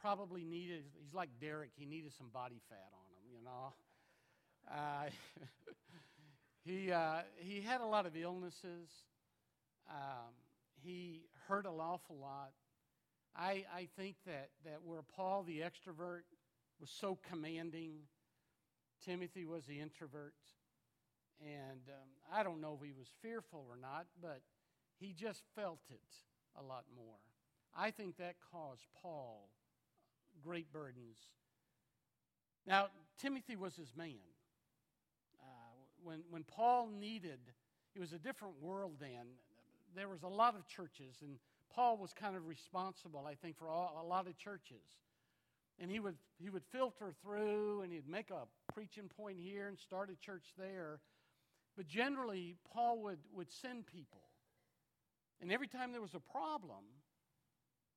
probably 0.00 0.44
needed, 0.44 0.84
he's 1.02 1.14
like 1.14 1.30
Derek, 1.40 1.70
he 1.76 1.86
needed 1.86 2.12
some 2.16 2.28
body 2.28 2.60
fat 2.68 2.90
on 2.92 3.06
him, 3.10 3.36
you 3.36 3.44
know. 3.44 3.72
Uh, 4.70 5.10
he, 6.64 6.90
uh, 6.90 7.20
he 7.36 7.60
had 7.60 7.80
a 7.80 7.86
lot 7.86 8.06
of 8.06 8.16
illnesses. 8.16 8.88
Um, 9.88 10.32
he 10.82 11.22
hurt 11.46 11.66
an 11.66 11.72
awful 11.78 12.16
lot. 12.16 12.52
I, 13.36 13.64
I 13.74 13.88
think 13.96 14.16
that, 14.26 14.50
that 14.64 14.80
where 14.84 15.02
Paul, 15.02 15.42
the 15.42 15.60
extrovert, 15.60 16.22
was 16.80 16.90
so 16.90 17.18
commanding, 17.28 17.92
Timothy 19.04 19.44
was 19.44 19.66
the 19.66 19.80
introvert. 19.80 20.34
And 21.40 21.80
um, 21.88 22.08
I 22.32 22.42
don't 22.42 22.60
know 22.60 22.78
if 22.80 22.86
he 22.86 22.92
was 22.92 23.08
fearful 23.20 23.66
or 23.68 23.76
not, 23.76 24.06
but 24.22 24.40
he 24.98 25.12
just 25.12 25.42
felt 25.54 25.80
it 25.90 26.16
a 26.58 26.62
lot 26.62 26.84
more. 26.96 27.18
I 27.76 27.90
think 27.90 28.16
that 28.18 28.36
caused 28.52 28.86
Paul 29.02 29.50
great 30.42 30.72
burdens. 30.72 31.18
Now, 32.66 32.88
Timothy 33.20 33.56
was 33.56 33.74
his 33.74 33.92
man. 33.96 34.33
When, 36.04 36.20
when 36.30 36.44
Paul 36.44 36.88
needed, 36.88 37.40
it 37.94 38.00
was 38.00 38.12
a 38.12 38.18
different 38.18 38.54
world 38.60 38.92
then. 39.00 39.26
There 39.96 40.08
was 40.08 40.22
a 40.22 40.28
lot 40.28 40.54
of 40.54 40.66
churches, 40.68 41.16
and 41.22 41.38
Paul 41.74 41.96
was 41.96 42.12
kind 42.12 42.36
of 42.36 42.46
responsible, 42.46 43.26
I 43.26 43.34
think, 43.34 43.56
for 43.56 43.68
all, 43.68 44.00
a 44.04 44.06
lot 44.06 44.26
of 44.26 44.36
churches. 44.36 44.84
And 45.80 45.90
he 45.90 45.98
would, 45.98 46.16
he 46.38 46.50
would 46.50 46.64
filter 46.70 47.12
through, 47.22 47.82
and 47.82 47.92
he'd 47.92 48.08
make 48.08 48.30
a 48.30 48.44
preaching 48.72 49.08
point 49.16 49.38
here 49.40 49.68
and 49.68 49.78
start 49.78 50.10
a 50.10 50.16
church 50.16 50.44
there. 50.58 51.00
But 51.76 51.88
generally, 51.88 52.56
Paul 52.72 53.02
would, 53.02 53.18
would 53.32 53.50
send 53.50 53.86
people. 53.86 54.20
And 55.40 55.50
every 55.50 55.66
time 55.66 55.90
there 55.90 56.00
was 56.00 56.14
a 56.14 56.20
problem, 56.20 56.84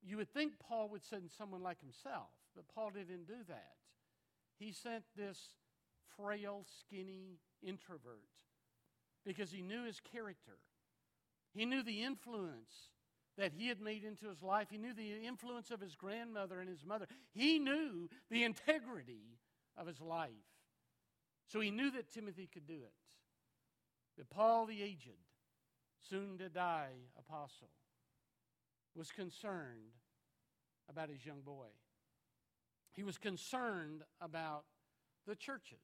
you 0.02 0.18
would 0.18 0.34
think 0.34 0.54
Paul 0.60 0.90
would 0.90 1.04
send 1.04 1.30
someone 1.38 1.62
like 1.62 1.80
himself, 1.82 2.30
but 2.56 2.66
Paul 2.74 2.92
didn't 2.92 3.28
do 3.28 3.44
that. 3.48 3.76
He 4.58 4.72
sent 4.72 5.04
this 5.16 5.50
frail, 6.18 6.66
skinny 6.80 7.40
introvert 7.62 8.22
because 9.26 9.52
he 9.52 9.62
knew 9.62 9.84
his 9.84 10.00
character. 10.00 10.58
He 11.54 11.66
knew 11.66 11.84
the 11.84 12.04
influence 12.04 12.92
that 13.38 13.52
he 13.52 13.68
had 13.68 13.82
made 13.82 14.04
into 14.04 14.30
his 14.30 14.42
life. 14.42 14.68
He 14.72 14.78
knew 14.78 14.94
the 14.94 15.26
influence 15.26 15.70
of 15.70 15.82
his 15.82 15.96
grandmother 15.96 16.60
and 16.60 16.70
his 16.70 16.86
mother. 16.86 17.08
He 17.34 17.60
knew 17.60 18.10
the 18.32 18.44
integrity 18.44 19.38
of 19.78 19.86
his 19.86 20.02
life. 20.02 20.32
So 21.48 21.60
he 21.60 21.72
knew 21.72 21.92
that 21.92 22.12
Timothy 22.12 22.50
could 22.52 22.66
do 22.66 22.74
it. 22.84 22.94
But 24.18 24.30
Paul 24.30 24.66
the 24.66 24.82
aged, 24.82 25.20
soon 26.10 26.38
to 26.40 26.50
die 26.50 26.94
apostle, 27.18 27.70
was 28.96 29.12
concerned 29.12 29.94
about 30.90 31.10
his 31.10 31.26
young 31.26 31.42
boy. 31.42 31.68
He 32.94 33.04
was 33.04 33.18
concerned 33.18 34.02
about 34.20 34.64
the 35.28 35.36
churches. 35.36 35.84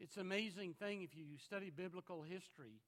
It's 0.00 0.16
an 0.16 0.22
amazing 0.22 0.74
thing 0.74 1.02
if 1.02 1.14
you 1.14 1.24
study 1.44 1.70
biblical 1.70 2.22
history. 2.22 2.80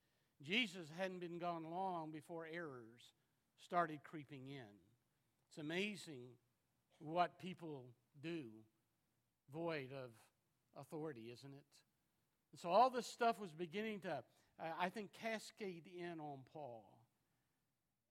Jesus 0.43 0.89
hadn't 0.99 1.21
been 1.21 1.39
gone 1.39 1.65
long 1.71 2.11
before 2.11 2.49
errors 2.53 3.03
started 3.65 4.01
creeping 4.03 4.49
in. 4.49 4.73
It's 5.49 5.59
amazing 5.59 6.31
what 6.99 7.39
people 7.39 7.85
do 8.23 8.45
void 9.53 9.91
of 9.93 10.11
authority, 10.81 11.31
isn't 11.33 11.53
it? 11.53 11.65
And 12.53 12.61
so 12.61 12.71
all 12.71 12.89
this 12.89 13.07
stuff 13.07 13.39
was 13.39 13.53
beginning 13.53 14.01
to, 14.01 14.23
I 14.81 14.89
think, 14.89 15.11
cascade 15.13 15.85
in 15.95 16.19
on 16.19 16.39
Paul. 16.53 16.85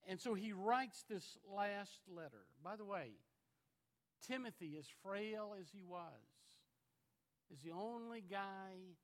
And 0.08 0.20
so 0.20 0.36
he 0.36 0.54
writes 0.54 1.04
this 1.10 1.38
last 1.52 2.02
letter. 2.08 2.46
By 2.64 2.76
the 2.76 2.86
way, 2.86 3.10
Timothy, 4.28 4.76
as 4.78 4.86
frail 5.04 5.56
as 5.60 5.68
he 5.74 5.84
was, 5.84 6.02
is 7.52 7.60
the 7.62 7.72
only 7.72 8.24
guy 8.30 8.96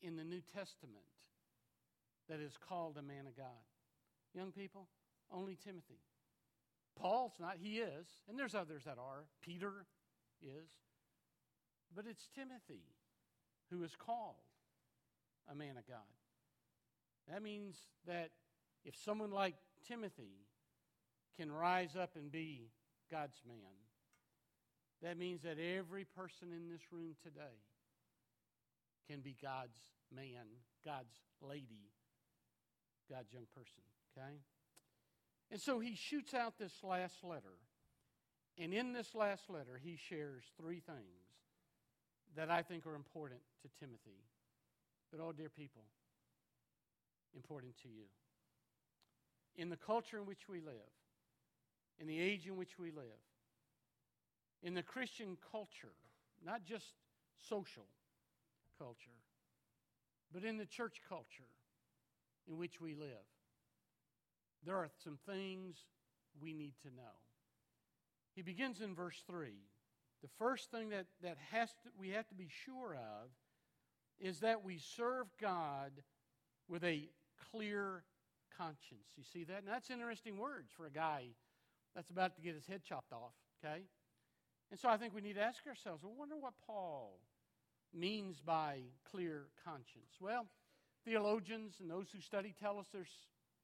in 0.00 0.16
the 0.16 0.24
New 0.24 0.40
Testament 0.54 1.04
that 2.28 2.40
is 2.40 2.52
called 2.68 2.96
a 2.96 3.02
man 3.02 3.26
of 3.26 3.36
God. 3.36 3.46
Young 4.34 4.50
people, 4.52 4.88
only 5.30 5.58
Timothy. 5.62 6.00
Paul's 6.98 7.34
not, 7.38 7.56
he 7.60 7.78
is, 7.78 8.06
and 8.28 8.38
there's 8.38 8.54
others 8.54 8.84
that 8.84 8.98
are. 8.98 9.26
Peter 9.42 9.86
is. 10.42 10.68
But 11.94 12.06
it's 12.08 12.28
Timothy 12.34 12.84
who 13.70 13.82
is 13.82 13.94
called 13.96 14.36
a 15.50 15.54
man 15.54 15.76
of 15.76 15.86
God. 15.86 15.98
That 17.30 17.42
means 17.42 17.76
that 18.06 18.30
if 18.84 18.94
someone 18.96 19.30
like 19.30 19.54
Timothy 19.86 20.46
can 21.36 21.52
rise 21.52 21.96
up 21.96 22.16
and 22.16 22.30
be 22.30 22.70
God's 23.10 23.40
man, 23.46 23.56
that 25.02 25.18
means 25.18 25.42
that 25.42 25.56
every 25.58 26.04
person 26.04 26.48
in 26.52 26.70
this 26.70 26.82
room 26.90 27.14
today 27.22 27.60
can 29.08 29.20
be 29.20 29.36
God's 29.40 29.78
man, 30.14 30.46
God's 30.84 31.14
lady, 31.40 31.90
God's 33.10 33.32
young 33.32 33.46
person. 33.54 33.82
Okay? 34.16 34.38
And 35.50 35.60
so 35.60 35.80
he 35.80 35.94
shoots 35.94 36.34
out 36.34 36.58
this 36.58 36.72
last 36.82 37.22
letter. 37.22 37.58
And 38.58 38.72
in 38.72 38.92
this 38.92 39.14
last 39.14 39.48
letter, 39.48 39.80
he 39.82 39.96
shares 39.96 40.44
three 40.60 40.80
things 40.80 41.22
that 42.36 42.50
I 42.50 42.62
think 42.62 42.86
are 42.86 42.94
important 42.94 43.40
to 43.62 43.68
Timothy. 43.78 44.24
But, 45.10 45.20
oh, 45.20 45.32
dear 45.32 45.50
people, 45.50 45.82
important 47.34 47.74
to 47.82 47.88
you. 47.88 48.04
In 49.56 49.68
the 49.68 49.76
culture 49.76 50.18
in 50.18 50.26
which 50.26 50.48
we 50.48 50.60
live, 50.60 50.92
in 51.98 52.06
the 52.06 52.18
age 52.18 52.46
in 52.46 52.56
which 52.56 52.78
we 52.78 52.90
live, 52.90 53.20
in 54.62 54.74
the 54.74 54.82
Christian 54.82 55.36
culture, 55.50 55.94
not 56.44 56.64
just 56.64 56.86
social 57.48 57.84
culture, 58.82 59.20
but 60.32 60.44
in 60.44 60.58
the 60.58 60.66
church 60.66 61.00
culture 61.08 61.52
in 62.48 62.58
which 62.58 62.80
we 62.80 62.94
live, 62.94 63.28
there 64.64 64.76
are 64.76 64.90
some 65.04 65.18
things 65.26 65.76
we 66.40 66.52
need 66.52 66.74
to 66.82 66.88
know. 66.88 67.20
He 68.34 68.42
begins 68.42 68.80
in 68.80 68.94
verse 68.94 69.22
3. 69.26 69.50
The 70.22 70.28
first 70.38 70.70
thing 70.70 70.90
that, 70.90 71.06
that 71.22 71.36
has 71.50 71.70
to, 71.82 71.90
we 71.98 72.10
have 72.10 72.28
to 72.28 72.34
be 72.34 72.48
sure 72.64 72.94
of 72.94 73.30
is 74.18 74.40
that 74.40 74.64
we 74.64 74.78
serve 74.78 75.26
God 75.40 75.90
with 76.68 76.84
a 76.84 77.08
clear 77.50 78.04
conscience. 78.56 79.08
You 79.16 79.24
see 79.24 79.44
that? 79.44 79.58
And 79.58 79.68
that's 79.68 79.90
interesting 79.90 80.38
words 80.38 80.70
for 80.76 80.86
a 80.86 80.90
guy 80.90 81.26
that's 81.94 82.10
about 82.10 82.36
to 82.36 82.42
get 82.42 82.54
his 82.54 82.66
head 82.66 82.82
chopped 82.84 83.12
off, 83.12 83.34
okay? 83.62 83.82
And 84.70 84.80
so 84.80 84.88
I 84.88 84.96
think 84.96 85.14
we 85.14 85.20
need 85.20 85.34
to 85.34 85.42
ask 85.42 85.66
ourselves, 85.66 86.02
well, 86.02 86.14
wonder 86.16 86.36
what 86.36 86.54
Paul 86.66 87.18
means 87.94 88.40
by 88.40 88.80
clear 89.10 89.46
conscience. 89.64 90.16
Well, 90.20 90.46
theologians 91.04 91.74
and 91.80 91.90
those 91.90 92.06
who 92.12 92.20
study 92.20 92.54
tell 92.60 92.78
us 92.78 92.86
there's 92.92 93.10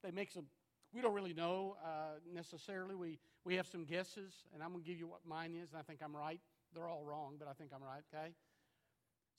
they 0.03 0.11
make 0.11 0.31
some 0.31 0.47
we 0.95 1.03
don't 1.03 1.15
really 1.15 1.35
know 1.35 1.77
uh, 1.85 2.19
necessarily. 2.33 2.95
We, 2.95 3.19
we 3.45 3.57
have 3.57 3.67
some 3.67 3.85
guesses, 3.85 4.33
and 4.55 4.63
I'm 4.63 4.73
going 4.73 4.83
to 4.83 4.89
give 4.89 4.99
you 4.99 5.07
what 5.07 5.21
mine 5.27 5.55
is, 5.55 5.71
and 5.71 5.79
I 5.79 5.83
think 5.83 6.01
I'm 6.03 6.17
right. 6.17 6.41
They're 6.75 6.89
all 6.89 7.05
wrong, 7.05 7.35
but 7.39 7.49
I 7.49 7.53
think 7.53 7.73
I'm 7.75 7.83
right, 7.83 8.03
okay? 8.15 8.33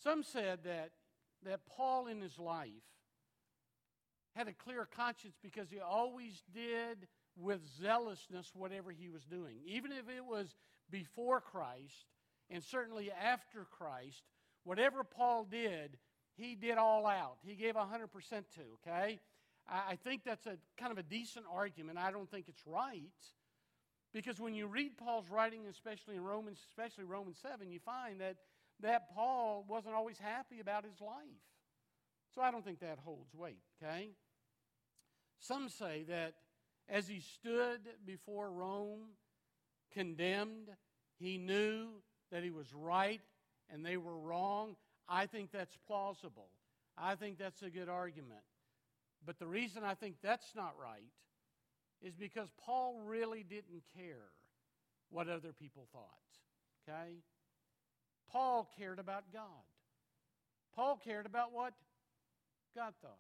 Some 0.03 0.23
said 0.23 0.59
that, 0.65 0.91
that 1.43 1.61
Paul 1.65 2.07
in 2.07 2.21
his 2.21 2.37
life 2.37 2.69
had 4.35 4.47
a 4.47 4.53
clear 4.53 4.87
conscience 4.95 5.35
because 5.41 5.69
he 5.69 5.79
always 5.79 6.43
did 6.53 7.07
with 7.35 7.61
zealousness 7.81 8.51
whatever 8.53 8.91
he 8.91 9.09
was 9.09 9.25
doing. 9.25 9.57
Even 9.65 9.91
if 9.91 10.07
it 10.09 10.23
was 10.23 10.55
before 10.91 11.41
Christ, 11.41 12.05
and 12.49 12.63
certainly 12.63 13.11
after 13.11 13.65
Christ, 13.65 14.23
whatever 14.63 15.03
Paul 15.03 15.45
did, 15.49 15.97
he 16.35 16.55
did 16.55 16.77
all 16.77 17.05
out. 17.05 17.37
He 17.41 17.55
gave 17.55 17.75
100% 17.75 18.09
to, 18.29 18.61
okay? 18.87 19.19
I 19.67 19.97
think 20.03 20.23
that's 20.23 20.47
a 20.47 20.57
kind 20.79 20.91
of 20.91 20.97
a 20.97 21.03
decent 21.03 21.45
argument. 21.51 21.99
I 21.99 22.11
don't 22.11 22.29
think 22.29 22.47
it's 22.47 22.65
right. 22.65 23.03
Because 24.13 24.39
when 24.39 24.55
you 24.55 24.65
read 24.65 24.97
Paul's 24.97 25.29
writing, 25.29 25.67
especially 25.69 26.15
in 26.15 26.23
Romans, 26.23 26.59
especially 26.69 27.03
Romans 27.03 27.37
7, 27.41 27.69
you 27.69 27.79
find 27.79 28.21
that, 28.21 28.37
that 28.81 29.13
Paul 29.13 29.65
wasn't 29.67 29.93
always 29.93 30.17
happy 30.17 30.59
about 30.59 30.83
his 30.83 30.99
life. 30.99 31.43
So 32.33 32.41
I 32.41 32.49
don't 32.51 32.65
think 32.65 32.79
that 32.79 32.97
holds 33.03 33.35
weight, 33.35 33.61
okay? 33.81 34.09
Some 35.39 35.69
say 35.69 36.05
that 36.09 36.33
as 36.87 37.07
he 37.07 37.19
stood 37.21 37.81
before 38.05 38.51
Rome, 38.51 39.09
condemned, 39.93 40.69
he 41.19 41.37
knew 41.37 41.87
that 42.31 42.43
he 42.43 42.49
was 42.49 42.73
right 42.73 43.21
and 43.71 43.85
they 43.85 43.97
were 43.97 44.17
wrong. 44.17 44.75
I 45.07 45.25
think 45.25 45.51
that's 45.51 45.77
plausible. 45.87 46.49
I 46.97 47.15
think 47.15 47.37
that's 47.37 47.61
a 47.61 47.69
good 47.69 47.89
argument. 47.89 48.41
But 49.25 49.39
the 49.39 49.47
reason 49.47 49.83
I 49.83 49.95
think 49.95 50.15
that's 50.21 50.55
not 50.55 50.73
right 50.81 51.11
is 52.01 52.15
because 52.15 52.49
Paul 52.63 52.99
really 53.05 53.43
didn't 53.43 53.83
care 53.97 54.31
what 55.09 55.27
other 55.27 55.53
people 55.53 55.87
thought. 55.91 56.87
Okay? 56.87 57.17
Paul 58.31 58.69
cared 58.77 58.99
about 58.99 59.25
God. 59.33 59.43
Paul 60.75 60.99
cared 61.03 61.25
about 61.25 61.51
what 61.51 61.73
God 62.75 62.93
thought. 63.01 63.17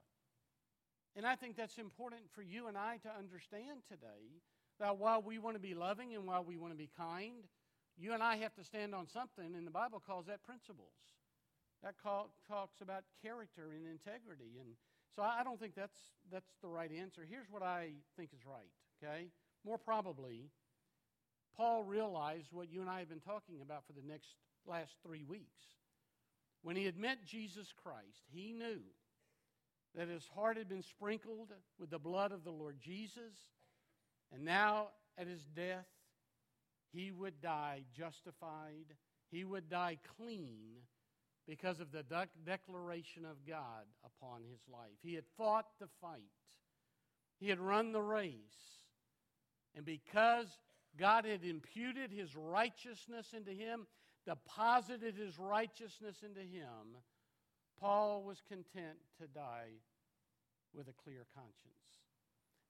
And 1.15 1.25
I 1.25 1.35
think 1.35 1.57
that's 1.57 1.77
important 1.77 2.21
for 2.33 2.41
you 2.41 2.67
and 2.67 2.77
I 2.77 2.97
to 2.97 3.09
understand 3.17 3.79
today 3.89 4.41
that 4.79 4.97
while 4.97 5.21
we 5.21 5.39
want 5.39 5.55
to 5.55 5.61
be 5.61 5.73
loving 5.73 6.13
and 6.13 6.25
while 6.25 6.43
we 6.43 6.57
want 6.57 6.71
to 6.71 6.77
be 6.77 6.89
kind, 6.95 7.43
you 7.99 8.13
and 8.13 8.23
I 8.23 8.37
have 8.37 8.55
to 8.55 8.63
stand 8.63 8.95
on 8.95 9.07
something, 9.07 9.55
and 9.55 9.67
the 9.67 9.71
Bible 9.71 10.01
calls 10.05 10.25
that 10.27 10.43
principles. 10.43 10.95
That 11.83 11.95
call, 12.01 12.29
talks 12.47 12.81
about 12.81 13.03
character 13.21 13.71
and 13.71 13.87
integrity 13.87 14.59
and 14.59 14.75
so 15.15 15.23
I 15.23 15.43
don't 15.43 15.59
think 15.59 15.75
that's, 15.75 15.97
that's 16.31 16.49
the 16.61 16.67
right 16.67 16.91
answer. 16.91 17.25
Here's 17.29 17.49
what 17.49 17.63
I 17.63 17.89
think 18.15 18.29
is 18.33 18.45
right, 18.45 18.71
okay? 19.03 19.27
More 19.65 19.77
probably, 19.77 20.49
Paul 21.57 21.83
realized 21.83 22.47
what 22.51 22.71
you 22.71 22.81
and 22.81 22.89
I 22.89 22.99
have 22.99 23.09
been 23.09 23.19
talking 23.19 23.61
about 23.61 23.83
for 23.85 23.93
the 23.93 24.07
next 24.07 24.29
last 24.65 24.93
three 25.05 25.23
weeks. 25.23 25.65
When 26.61 26.75
he 26.75 26.85
had 26.85 26.97
met 26.97 27.25
Jesus 27.25 27.73
Christ, 27.83 28.23
he 28.31 28.53
knew 28.53 28.79
that 29.95 30.07
his 30.07 30.27
heart 30.35 30.57
had 30.57 30.69
been 30.69 30.83
sprinkled 30.83 31.49
with 31.79 31.89
the 31.89 31.99
blood 31.99 32.31
of 32.31 32.43
the 32.43 32.51
Lord 32.51 32.77
Jesus, 32.79 33.33
and 34.31 34.45
now 34.45 34.89
at 35.17 35.27
his 35.27 35.43
death, 35.55 35.87
he 36.91 37.11
would 37.11 37.41
die 37.41 37.83
justified, 37.95 38.95
he 39.31 39.43
would 39.43 39.69
die 39.69 39.97
clean 40.17 40.81
because 41.47 41.79
of 41.79 41.91
the 41.91 42.03
de- 42.03 42.27
declaration 42.45 43.25
of 43.25 43.45
God 43.47 43.85
upon 44.03 44.43
his 44.43 44.59
life. 44.71 44.97
He 45.01 45.15
had 45.15 45.25
fought 45.37 45.65
the 45.79 45.87
fight, 46.01 46.21
he 47.39 47.49
had 47.49 47.59
run 47.59 47.91
the 47.91 48.01
race. 48.01 48.33
And 49.75 49.85
because 49.85 50.47
God 50.97 51.25
had 51.25 51.43
imputed 51.43 52.11
his 52.11 52.35
righteousness 52.35 53.33
into 53.37 53.51
him, 53.51 53.85
deposited 54.25 55.15
his 55.15 55.37
righteousness 55.37 56.17
into 56.23 56.41
him, 56.41 56.97
Paul 57.79 58.23
was 58.23 58.41
content 58.47 58.97
to 59.21 59.27
die 59.27 59.77
with 60.73 60.87
a 60.87 61.03
clear 61.03 61.25
conscience. 61.33 61.79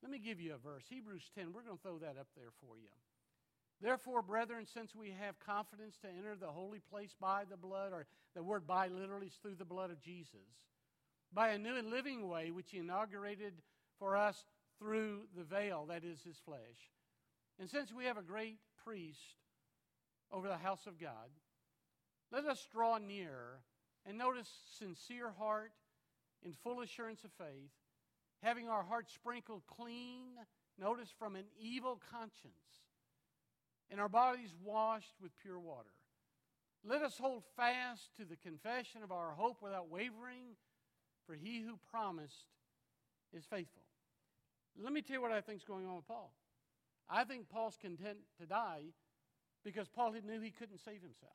Let 0.02 0.12
me 0.12 0.20
give 0.20 0.40
you 0.40 0.54
a 0.54 0.58
verse. 0.58 0.84
Hebrews 0.90 1.30
10, 1.36 1.52
we're 1.54 1.64
going 1.64 1.78
to 1.78 1.82
throw 1.82 1.98
that 2.00 2.18
up 2.20 2.28
there 2.36 2.52
for 2.62 2.78
you. 2.78 2.90
Therefore, 3.82 4.22
brethren, 4.22 4.66
since 4.66 4.94
we 4.94 5.12
have 5.12 5.40
confidence 5.40 5.98
to 6.02 6.10
enter 6.10 6.36
the 6.36 6.48
holy 6.48 6.80
place 6.80 7.16
by 7.20 7.44
the 7.50 7.56
blood, 7.56 7.94
or 7.94 8.08
the 8.36 8.44
word 8.44 8.68
by 8.68 8.88
literally 8.88 9.28
is 9.28 9.34
through 9.42 9.56
the 9.56 9.66
blood 9.66 9.90
of 9.90 10.02
Jesus, 10.02 10.48
by 11.32 11.50
a 11.50 11.58
new 11.58 11.76
and 11.76 11.90
living 11.90 12.28
way 12.28 12.52
which 12.52 12.72
he 12.72 12.80
inaugurated 12.80 13.54
for 13.98 14.18
us 14.18 14.44
through 14.80 15.22
the 15.36 15.44
veil, 15.44 15.86
that 15.88 16.04
is 16.04 16.22
his 16.22 16.38
flesh. 16.38 16.92
And 17.58 17.70
since 17.70 17.94
we 17.94 18.06
have 18.06 18.18
a 18.18 18.22
great 18.22 18.58
priest 18.84 19.38
over 20.32 20.48
the 20.48 20.58
house 20.58 20.86
of 20.86 21.00
God, 21.00 21.30
let 22.32 22.46
us 22.46 22.68
draw 22.72 22.98
near 22.98 23.62
and 24.06 24.18
notice 24.18 24.50
sincere 24.78 25.32
heart 25.38 25.72
in 26.44 26.54
full 26.54 26.82
assurance 26.82 27.24
of 27.24 27.32
faith, 27.38 27.72
having 28.44 28.68
our 28.68 28.84
hearts 28.84 29.14
sprinkled 29.14 29.64
clean, 29.68 30.28
notice 30.78 31.10
from 31.18 31.36
an 31.36 31.46
evil 31.60 32.02
conscience 32.12 32.54
and 33.92 34.00
our 34.00 34.10
bodies 34.10 34.54
washed 34.64 35.16
with 35.22 35.32
pure 35.42 35.60
water. 35.60 35.90
Let 36.84 37.02
us 37.02 37.18
hold 37.18 37.44
fast 37.56 38.16
to 38.18 38.26
the 38.26 38.38
confession 38.38 39.04
of 39.04 39.12
our 39.12 39.32
hope 39.32 39.58
without 39.62 39.90
wavering, 39.90 40.56
for 41.26 41.36
he 41.36 41.62
who 41.62 41.78
promised 41.92 42.48
is 43.34 43.46
faithful. 43.46 43.84
Let 44.82 44.94
me 44.94 45.02
tell 45.02 45.16
you 45.16 45.22
what 45.22 45.32
I 45.32 45.42
think 45.42 45.60
is 45.60 45.66
going 45.66 45.86
on 45.86 45.98
with 45.98 46.08
Paul. 46.08 46.32
I 47.10 47.24
think 47.24 47.50
Paul's 47.50 47.78
content 47.82 48.20
to 48.40 48.46
die 48.46 48.94
because 49.64 49.90
Paul 49.90 50.14
knew 50.26 50.40
he 50.40 50.52
couldn't 50.52 50.80
save 50.80 51.02
himself. 51.02 51.34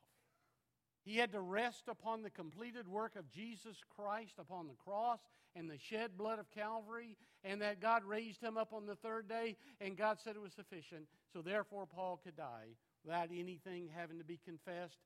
He 1.04 1.18
had 1.18 1.32
to 1.32 1.40
rest 1.40 1.84
upon 1.88 2.22
the 2.22 2.30
completed 2.30 2.88
work 2.88 3.14
of 3.16 3.30
Jesus 3.30 3.76
Christ 3.94 4.34
upon 4.38 4.68
the 4.68 4.74
cross 4.82 5.18
and 5.54 5.68
the 5.68 5.78
shed 5.78 6.16
blood 6.16 6.38
of 6.38 6.50
Calvary, 6.50 7.16
and 7.44 7.60
that 7.60 7.80
God 7.80 8.04
raised 8.04 8.42
him 8.42 8.56
up 8.56 8.72
on 8.72 8.86
the 8.86 8.96
third 8.96 9.28
day, 9.28 9.56
and 9.80 9.98
God 9.98 10.18
said 10.18 10.34
it 10.34 10.40
was 10.40 10.54
sufficient. 10.54 11.06
So 11.34 11.42
therefore, 11.42 11.84
Paul 11.84 12.20
could 12.22 12.36
die 12.36 12.76
without 13.04 13.30
anything 13.36 13.90
having 13.92 14.18
to 14.18 14.24
be 14.24 14.38
confessed. 14.44 15.00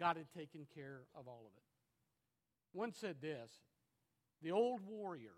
God 0.00 0.16
had 0.16 0.32
taken 0.32 0.66
care 0.74 1.02
of 1.14 1.28
all 1.28 1.42
of 1.44 1.52
it. 1.54 1.62
One 2.72 2.92
said 2.92 3.16
this 3.20 3.50
the 4.42 4.52
old 4.52 4.80
warrior 4.88 5.36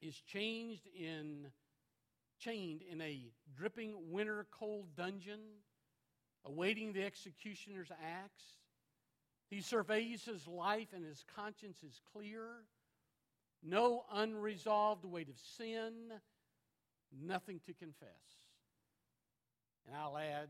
is 0.00 0.14
changed 0.14 0.86
in 0.96 1.48
chained 2.38 2.82
in 2.82 3.00
a 3.00 3.24
dripping 3.56 3.94
winter 4.12 4.46
cold 4.56 4.94
dungeon 4.96 5.40
awaiting 6.44 6.92
the 6.92 7.02
executioner's 7.02 7.90
axe 7.90 8.58
he 9.48 9.60
surveys 9.60 10.24
his 10.24 10.46
life 10.46 10.88
and 10.94 11.04
his 11.04 11.24
conscience 11.34 11.82
is 11.82 11.98
clear 12.12 12.48
no 13.62 14.04
unresolved 14.12 15.04
weight 15.04 15.30
of 15.30 15.38
sin 15.38 15.92
nothing 17.10 17.58
to 17.64 17.72
confess 17.72 18.45
and 19.86 19.96
i'll 19.96 20.16
add 20.16 20.48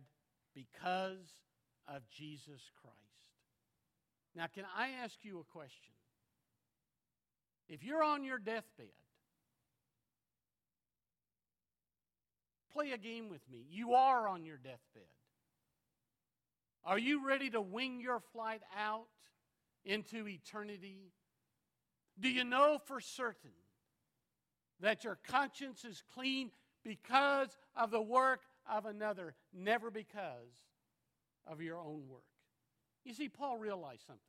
because 0.55 1.41
of 1.89 2.03
jesus 2.11 2.71
christ 2.81 2.97
now 4.35 4.47
can 4.53 4.65
i 4.77 4.91
ask 5.03 5.17
you 5.23 5.41
a 5.41 5.45
question 5.45 5.93
if 7.69 7.83
you're 7.83 8.03
on 8.03 8.23
your 8.23 8.39
deathbed, 8.39 8.87
play 12.73 12.93
a 12.93 12.99
game 12.99 13.29
with 13.29 13.43
me. 13.51 13.65
You 13.69 13.95
are 13.95 14.29
on 14.29 14.45
your 14.45 14.57
deathbed. 14.57 15.09
Are 16.85 16.99
you 16.99 17.27
ready 17.27 17.51
to 17.51 17.61
wing 17.61 18.01
your 18.01 18.21
flight 18.33 18.63
out 18.79 19.07
into 19.85 20.29
eternity? 20.29 21.11
Do 22.21 22.29
you 22.29 22.45
know 22.45 22.79
for 22.85 23.01
certain 23.01 23.51
that 24.81 25.03
your 25.03 25.19
conscience 25.27 25.85
is 25.85 26.05
clean 26.15 26.53
because 26.85 27.57
of 27.75 27.91
the 27.91 28.01
work 28.01 28.43
of 28.71 28.87
another, 28.87 29.35
never 29.53 29.91
because 29.91 30.53
of 31.47 31.61
your 31.61 31.79
own 31.79 32.03
work? 32.09 32.23
You 33.05 33.15
see, 33.15 33.29
Paul 33.29 33.59
realized 33.59 34.03
something. 34.07 34.23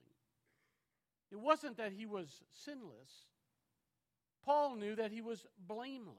It 1.32 1.40
wasn't 1.40 1.78
that 1.78 1.92
he 1.92 2.06
was 2.06 2.42
sinless, 2.54 3.26
Paul 4.44 4.76
knew 4.76 4.96
that 4.96 5.12
he 5.12 5.20
was 5.20 5.46
blameless. 5.68 6.16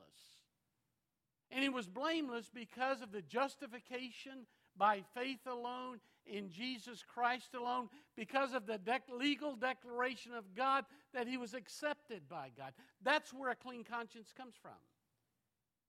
And 1.50 1.62
he 1.62 1.70
was 1.70 1.86
blameless 1.86 2.50
because 2.52 3.00
of 3.00 3.10
the 3.10 3.22
justification 3.22 4.46
by 4.76 5.02
faith 5.14 5.46
alone 5.46 5.98
in 6.26 6.50
Jesus 6.50 7.02
Christ 7.02 7.54
alone, 7.54 7.88
because 8.14 8.52
of 8.52 8.66
the 8.66 8.78
legal 9.10 9.56
declaration 9.56 10.34
of 10.34 10.54
God 10.54 10.84
that 11.14 11.26
he 11.26 11.38
was 11.38 11.54
accepted 11.54 12.28
by 12.28 12.50
God. 12.54 12.74
That's 13.02 13.32
where 13.32 13.50
a 13.50 13.56
clean 13.56 13.82
conscience 13.82 14.32
comes 14.36 14.54
from. 14.60 14.72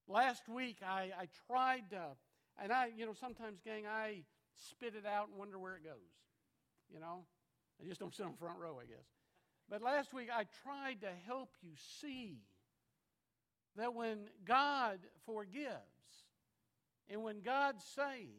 Last 0.09 0.49
week, 0.49 0.77
I, 0.83 1.11
I 1.15 1.27
tried, 1.45 1.91
to, 1.91 2.01
and 2.61 2.73
I, 2.73 2.89
you 2.97 3.05
know, 3.05 3.13
sometimes, 3.13 3.59
gang, 3.63 3.83
I 3.85 4.23
spit 4.55 4.95
it 4.95 5.05
out 5.05 5.29
and 5.29 5.37
wonder 5.37 5.59
where 5.59 5.75
it 5.75 5.83
goes. 5.83 5.93
You 6.91 6.99
know, 6.99 7.25
I 7.79 7.87
just 7.87 7.99
don't 7.99 8.13
sit 8.13 8.25
on 8.25 8.33
front 8.33 8.57
row, 8.59 8.79
I 8.81 8.85
guess. 8.85 9.05
But 9.69 9.83
last 9.83 10.11
week 10.11 10.29
I 10.33 10.45
tried 10.63 11.01
to 11.01 11.09
help 11.27 11.49
you 11.61 11.73
see 12.01 12.39
that 13.75 13.93
when 13.93 14.29
God 14.45 14.97
forgives 15.27 15.77
and 17.07 17.21
when 17.21 17.41
God 17.41 17.75
saves, 17.95 18.31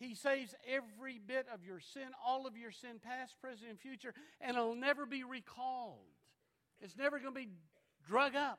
He 0.00 0.16
saves 0.16 0.56
every 0.66 1.20
bit 1.24 1.46
of 1.54 1.64
your 1.64 1.78
sin, 1.78 2.08
all 2.26 2.48
of 2.48 2.56
your 2.56 2.72
sin, 2.72 3.00
past, 3.00 3.40
present, 3.40 3.70
and 3.70 3.78
future, 3.78 4.12
and 4.40 4.56
it'll 4.56 4.74
never 4.74 5.06
be 5.06 5.22
recalled. 5.22 6.00
It's 6.80 6.96
never 6.96 7.20
going 7.20 7.32
to 7.32 7.40
be 7.40 7.50
drug 8.08 8.34
up. 8.34 8.58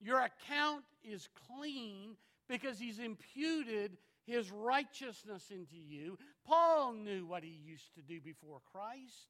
Your 0.00 0.20
account 0.20 0.84
is 1.02 1.28
clean 1.48 2.16
because 2.48 2.78
He's 2.78 2.98
imputed 2.98 3.96
His 4.26 4.50
righteousness 4.50 5.50
into 5.50 5.76
you. 5.76 6.18
Paul 6.46 6.92
knew 6.92 7.26
what 7.26 7.42
he 7.42 7.58
used 7.64 7.94
to 7.94 8.02
do 8.02 8.20
before 8.20 8.60
Christ. 8.72 9.28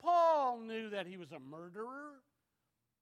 Paul 0.00 0.60
knew 0.60 0.90
that 0.90 1.06
he 1.06 1.16
was 1.16 1.32
a 1.32 1.38
murderer. 1.38 2.12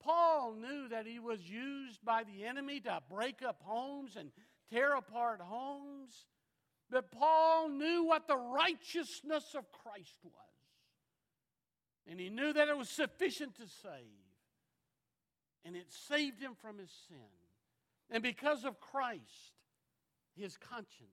Paul 0.02 0.54
knew 0.54 0.88
that 0.88 1.06
he 1.06 1.18
was 1.18 1.40
used 1.48 2.04
by 2.04 2.24
the 2.24 2.44
enemy 2.44 2.80
to 2.80 3.00
break 3.08 3.42
up 3.42 3.60
homes 3.62 4.16
and 4.16 4.30
tear 4.72 4.94
apart 4.94 5.40
homes. 5.40 6.26
But 6.90 7.10
Paul 7.12 7.68
knew 7.68 8.04
what 8.04 8.26
the 8.26 8.36
righteousness 8.36 9.54
of 9.56 9.70
Christ 9.72 10.18
was. 10.24 10.32
And 12.06 12.18
he 12.18 12.28
knew 12.28 12.52
that 12.52 12.68
it 12.68 12.76
was 12.76 12.88
sufficient 12.88 13.54
to 13.56 13.66
save. 13.82 14.21
And 15.64 15.76
it 15.76 15.86
saved 16.08 16.40
him 16.40 16.52
from 16.60 16.78
his 16.78 16.90
sin. 17.08 17.16
And 18.10 18.22
because 18.22 18.64
of 18.64 18.80
Christ, 18.80 19.54
his 20.36 20.56
conscience 20.56 21.10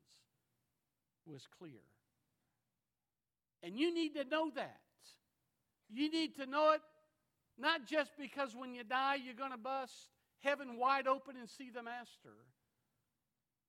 was 1.26 1.48
clear. 1.60 1.82
And 3.64 3.78
you 3.78 3.94
need 3.94 4.16
to 4.16 4.24
know 4.24 4.52
that. 4.56 4.80
You 5.90 6.10
need 6.10 6.36
to 6.38 6.46
know 6.46 6.72
it 6.74 6.82
not 7.58 7.86
just 7.86 8.12
because 8.18 8.56
when 8.56 8.74
you 8.74 8.84
die 8.84 9.16
you're 9.16 9.34
going 9.34 9.52
to 9.52 9.58
bust 9.58 10.10
heaven 10.40 10.78
wide 10.78 11.08
open 11.08 11.36
and 11.38 11.50
see 11.50 11.70
the 11.70 11.84
Master. 11.84 12.36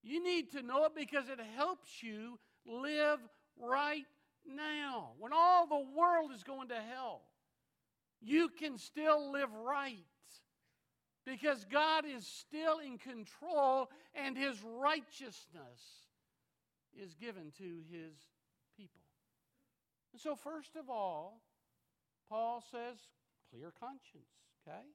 You 0.02 0.22
need 0.22 0.52
to 0.52 0.62
know 0.62 0.86
it 0.86 0.92
because 0.94 1.28
it 1.28 1.40
helps 1.56 2.02
you 2.02 2.38
live 2.66 3.18
right 3.58 4.06
now. 4.46 5.10
When 5.18 5.32
all 5.32 5.66
the 5.66 5.84
world 5.96 6.30
is 6.34 6.42
going 6.42 6.68
to 6.68 6.76
hell, 6.76 7.22
you 8.20 8.48
can 8.48 8.78
still 8.78 9.32
live 9.32 9.52
right 9.52 9.96
because 11.26 11.64
God 11.70 12.04
is 12.06 12.26
still 12.26 12.78
in 12.78 12.98
control 12.98 13.90
and 14.14 14.36
His 14.36 14.56
righteousness 14.62 15.80
is 16.98 17.14
given 17.14 17.52
to 17.58 17.82
His 17.90 18.14
people. 18.76 19.00
And 20.12 20.20
so, 20.20 20.34
first 20.34 20.76
of 20.76 20.90
all, 20.90 21.42
Paul 22.28 22.62
says, 22.70 22.96
clear 23.50 23.72
conscience, 23.78 24.30
okay? 24.66 24.86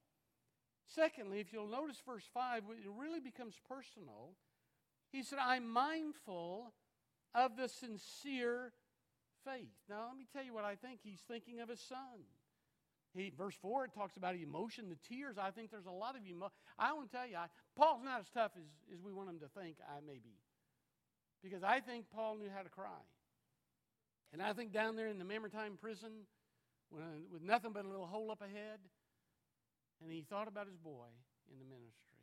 Secondly, 0.86 1.40
if 1.40 1.52
you'll 1.52 1.68
notice 1.68 2.00
verse 2.06 2.24
5, 2.32 2.62
it 2.70 2.90
really 2.98 3.20
becomes 3.20 3.54
personal. 3.68 4.34
He 5.10 5.22
said, 5.22 5.38
I'm 5.40 5.68
mindful 5.68 6.72
of 7.34 7.56
the 7.56 7.68
sincere 7.68 8.72
faith. 9.44 9.74
Now, 9.88 10.06
let 10.08 10.16
me 10.16 10.26
tell 10.32 10.44
you 10.44 10.54
what 10.54 10.64
I 10.64 10.74
think 10.74 11.00
he's 11.02 11.20
thinking 11.28 11.60
of 11.60 11.68
his 11.68 11.80
son. 11.80 12.24
He, 13.16 13.32
verse 13.36 13.54
4, 13.62 13.86
it 13.86 13.94
talks 13.94 14.16
about 14.16 14.36
emotion, 14.36 14.88
the 14.88 15.14
tears. 15.14 15.36
I 15.40 15.50
think 15.50 15.70
there's 15.70 15.86
a 15.86 15.90
lot 15.90 16.16
of 16.16 16.22
emotion. 16.26 16.52
I 16.78 16.92
want 16.92 17.10
to 17.10 17.16
tell 17.16 17.26
you, 17.26 17.36
I, 17.36 17.46
Paul's 17.76 18.04
not 18.04 18.20
as 18.20 18.26
tough 18.34 18.52
as, 18.56 18.66
as 18.92 19.02
we 19.02 19.12
want 19.12 19.30
him 19.30 19.38
to 19.40 19.48
think 19.58 19.76
I 19.88 20.00
may 20.06 20.18
be. 20.18 20.36
Because 21.42 21.62
I 21.62 21.80
think 21.80 22.06
Paul 22.14 22.36
knew 22.36 22.50
how 22.54 22.62
to 22.62 22.68
cry. 22.68 23.00
And 24.32 24.42
I 24.42 24.52
think 24.52 24.72
down 24.72 24.96
there 24.96 25.08
in 25.08 25.18
the 25.18 25.24
Mamertine 25.24 25.78
prison, 25.80 26.26
when, 26.90 27.02
with 27.32 27.42
nothing 27.42 27.72
but 27.72 27.84
a 27.84 27.88
little 27.88 28.06
hole 28.06 28.30
up 28.30 28.42
ahead. 28.42 28.80
And 30.02 30.12
he 30.12 30.22
thought 30.28 30.48
about 30.48 30.66
his 30.66 30.76
boy 30.76 31.08
in 31.50 31.58
the 31.58 31.64
ministry. 31.64 32.20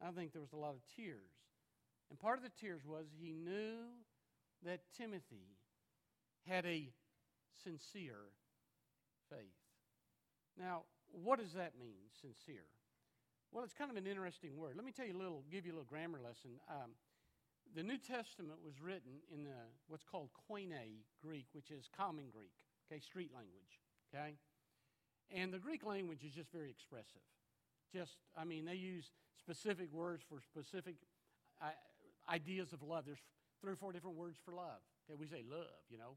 I 0.00 0.10
think 0.12 0.32
there 0.32 0.40
was 0.40 0.52
a 0.52 0.56
lot 0.56 0.74
of 0.74 0.80
tears. 0.96 1.30
And 2.08 2.18
part 2.18 2.38
of 2.38 2.44
the 2.44 2.52
tears 2.60 2.82
was 2.86 3.06
he 3.20 3.32
knew 3.32 3.76
that 4.64 4.80
Timothy 4.96 5.58
had 6.46 6.64
a 6.64 6.88
sincere 7.62 8.32
faith. 9.28 9.57
Now, 10.58 10.82
what 11.12 11.38
does 11.38 11.52
that 11.54 11.78
mean, 11.78 12.10
sincere? 12.20 12.66
Well, 13.52 13.64
it's 13.64 13.74
kind 13.74 13.90
of 13.90 13.96
an 13.96 14.06
interesting 14.06 14.56
word. 14.56 14.74
Let 14.76 14.84
me 14.84 14.92
tell 14.92 15.06
you 15.06 15.16
a 15.16 15.22
little, 15.22 15.44
give 15.50 15.64
you 15.64 15.72
a 15.72 15.74
little 15.74 15.88
grammar 15.88 16.18
lesson. 16.18 16.60
Um, 16.68 16.92
the 17.74 17.82
New 17.82 17.98
Testament 17.98 18.58
was 18.64 18.80
written 18.80 19.20
in 19.32 19.44
the, 19.44 19.56
what's 19.88 20.04
called 20.04 20.30
Koine 20.50 21.04
Greek, 21.22 21.46
which 21.52 21.70
is 21.70 21.88
common 21.96 22.26
Greek 22.32 22.52
okay, 22.90 23.00
street 23.00 23.30
language, 23.34 23.80
okay? 24.12 24.36
And 25.30 25.52
the 25.52 25.58
Greek 25.58 25.84
language 25.84 26.24
is 26.24 26.32
just 26.32 26.50
very 26.50 26.70
expressive. 26.70 27.24
Just, 27.92 28.16
I 28.36 28.44
mean, 28.44 28.64
they 28.64 28.74
use 28.74 29.10
specific 29.38 29.92
words 29.92 30.22
for 30.28 30.40
specific 30.40 30.96
uh, 31.62 31.70
ideas 32.30 32.72
of 32.72 32.82
love. 32.82 33.04
There's 33.06 33.22
three 33.60 33.72
or 33.72 33.76
four 33.76 33.92
different 33.92 34.16
words 34.16 34.38
for 34.44 34.52
love. 34.52 34.80
Okay, 35.08 35.16
we 35.18 35.26
say 35.26 35.42
love, 35.48 35.84
you 35.90 35.98
know. 35.98 36.16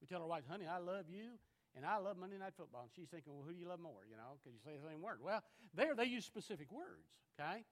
We 0.00 0.06
tell 0.06 0.20
our 0.20 0.26
wives, 0.26 0.46
honey, 0.48 0.66
I 0.66 0.78
love 0.78 1.06
you, 1.08 1.38
and 1.76 1.86
I 1.86 1.96
love 1.98 2.18
Monday 2.18 2.38
Night 2.38 2.52
Football. 2.56 2.82
And 2.82 2.90
she's 2.94 3.08
thinking, 3.08 3.32
well, 3.34 3.44
who 3.46 3.54
do 3.54 3.60
you 3.60 3.68
love 3.68 3.80
more, 3.80 4.04
you 4.08 4.16
know, 4.16 4.36
because 4.38 4.52
you 4.52 4.60
say 4.64 4.76
the 4.80 4.88
same 4.88 5.02
word. 5.02 5.18
Well, 5.22 5.42
there 5.74 5.94
they 5.94 6.04
use 6.04 6.24
specific 6.24 6.70
words, 6.70 7.08
okay? 7.38 7.64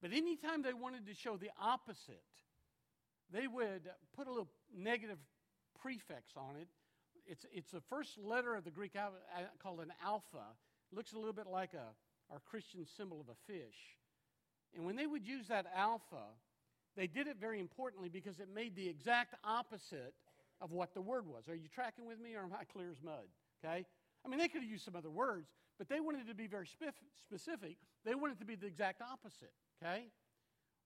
But 0.00 0.12
anytime 0.12 0.62
they 0.62 0.74
wanted 0.74 1.06
to 1.06 1.14
show 1.14 1.36
the 1.36 1.50
opposite, 1.60 2.22
they 3.32 3.46
would 3.46 3.88
put 4.14 4.26
a 4.26 4.30
little 4.30 4.50
negative 4.74 5.18
prefix 5.80 6.32
on 6.36 6.56
it 6.56 6.68
it's, 7.26 7.46
it's 7.52 7.70
the 7.70 7.80
first 7.80 8.18
letter 8.18 8.54
of 8.54 8.64
the 8.64 8.70
Greek 8.70 8.96
alphabet 8.96 9.22
uh, 9.36 9.42
called 9.62 9.80
an 9.80 9.92
alpha 10.04 10.44
looks 10.92 11.12
a 11.12 11.16
little 11.16 11.32
bit 11.32 11.46
like 11.46 11.74
a, 11.74 12.32
our 12.32 12.40
Christian 12.40 12.84
symbol 12.96 13.20
of 13.20 13.28
a 13.28 13.52
fish. 13.52 13.96
And 14.74 14.84
when 14.84 14.96
they 14.96 15.06
would 15.06 15.26
use 15.26 15.48
that 15.48 15.66
alpha, 15.74 16.24
they 16.96 17.06
did 17.06 17.26
it 17.26 17.36
very 17.40 17.60
importantly 17.60 18.08
because 18.08 18.40
it 18.40 18.48
made 18.52 18.76
the 18.76 18.88
exact 18.88 19.34
opposite 19.44 20.14
of 20.62 20.70
what 20.70 20.94
the 20.94 21.00
word 21.00 21.26
was. 21.26 21.48
Are 21.48 21.54
you 21.54 21.68
tracking 21.68 22.06
with 22.06 22.20
me 22.20 22.34
or 22.36 22.44
am 22.44 22.52
I 22.58 22.64
clear 22.64 22.90
as 22.90 23.02
mud? 23.02 23.26
Okay? 23.62 23.84
I 24.24 24.28
mean, 24.28 24.38
they 24.38 24.48
could 24.48 24.62
have 24.62 24.70
used 24.70 24.84
some 24.84 24.94
other 24.96 25.10
words, 25.10 25.48
but 25.76 25.88
they 25.88 26.00
wanted 26.00 26.28
to 26.28 26.34
be 26.34 26.46
very 26.46 26.66
specific. 26.66 27.76
They 28.04 28.14
wanted 28.14 28.38
to 28.38 28.44
be 28.44 28.54
the 28.54 28.66
exact 28.66 29.02
opposite. 29.02 29.52
Okay? 29.82 30.06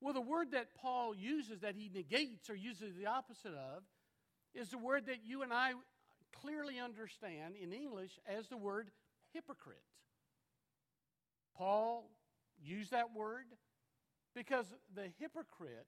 Well, 0.01 0.15
the 0.15 0.21
word 0.21 0.53
that 0.53 0.75
Paul 0.75 1.15
uses 1.15 1.61
that 1.61 1.75
he 1.75 1.91
negates 1.93 2.49
or 2.49 2.55
uses 2.55 2.97
the 2.97 3.07
opposite 3.07 3.53
of 3.53 3.83
is 4.55 4.71
the 4.71 4.79
word 4.79 5.07
that 5.07 5.19
you 5.25 5.43
and 5.43 5.53
I 5.53 5.73
clearly 6.41 6.79
understand 6.79 7.55
in 7.61 7.73
English 7.73 8.19
as 8.27 8.49
the 8.49 8.57
word 8.57 8.91
hypocrite. 9.33 9.83
Paul 11.57 12.11
used 12.63 12.91
that 12.91 13.15
word 13.15 13.47
because 14.35 14.67
the 14.95 15.09
hypocrite, 15.19 15.87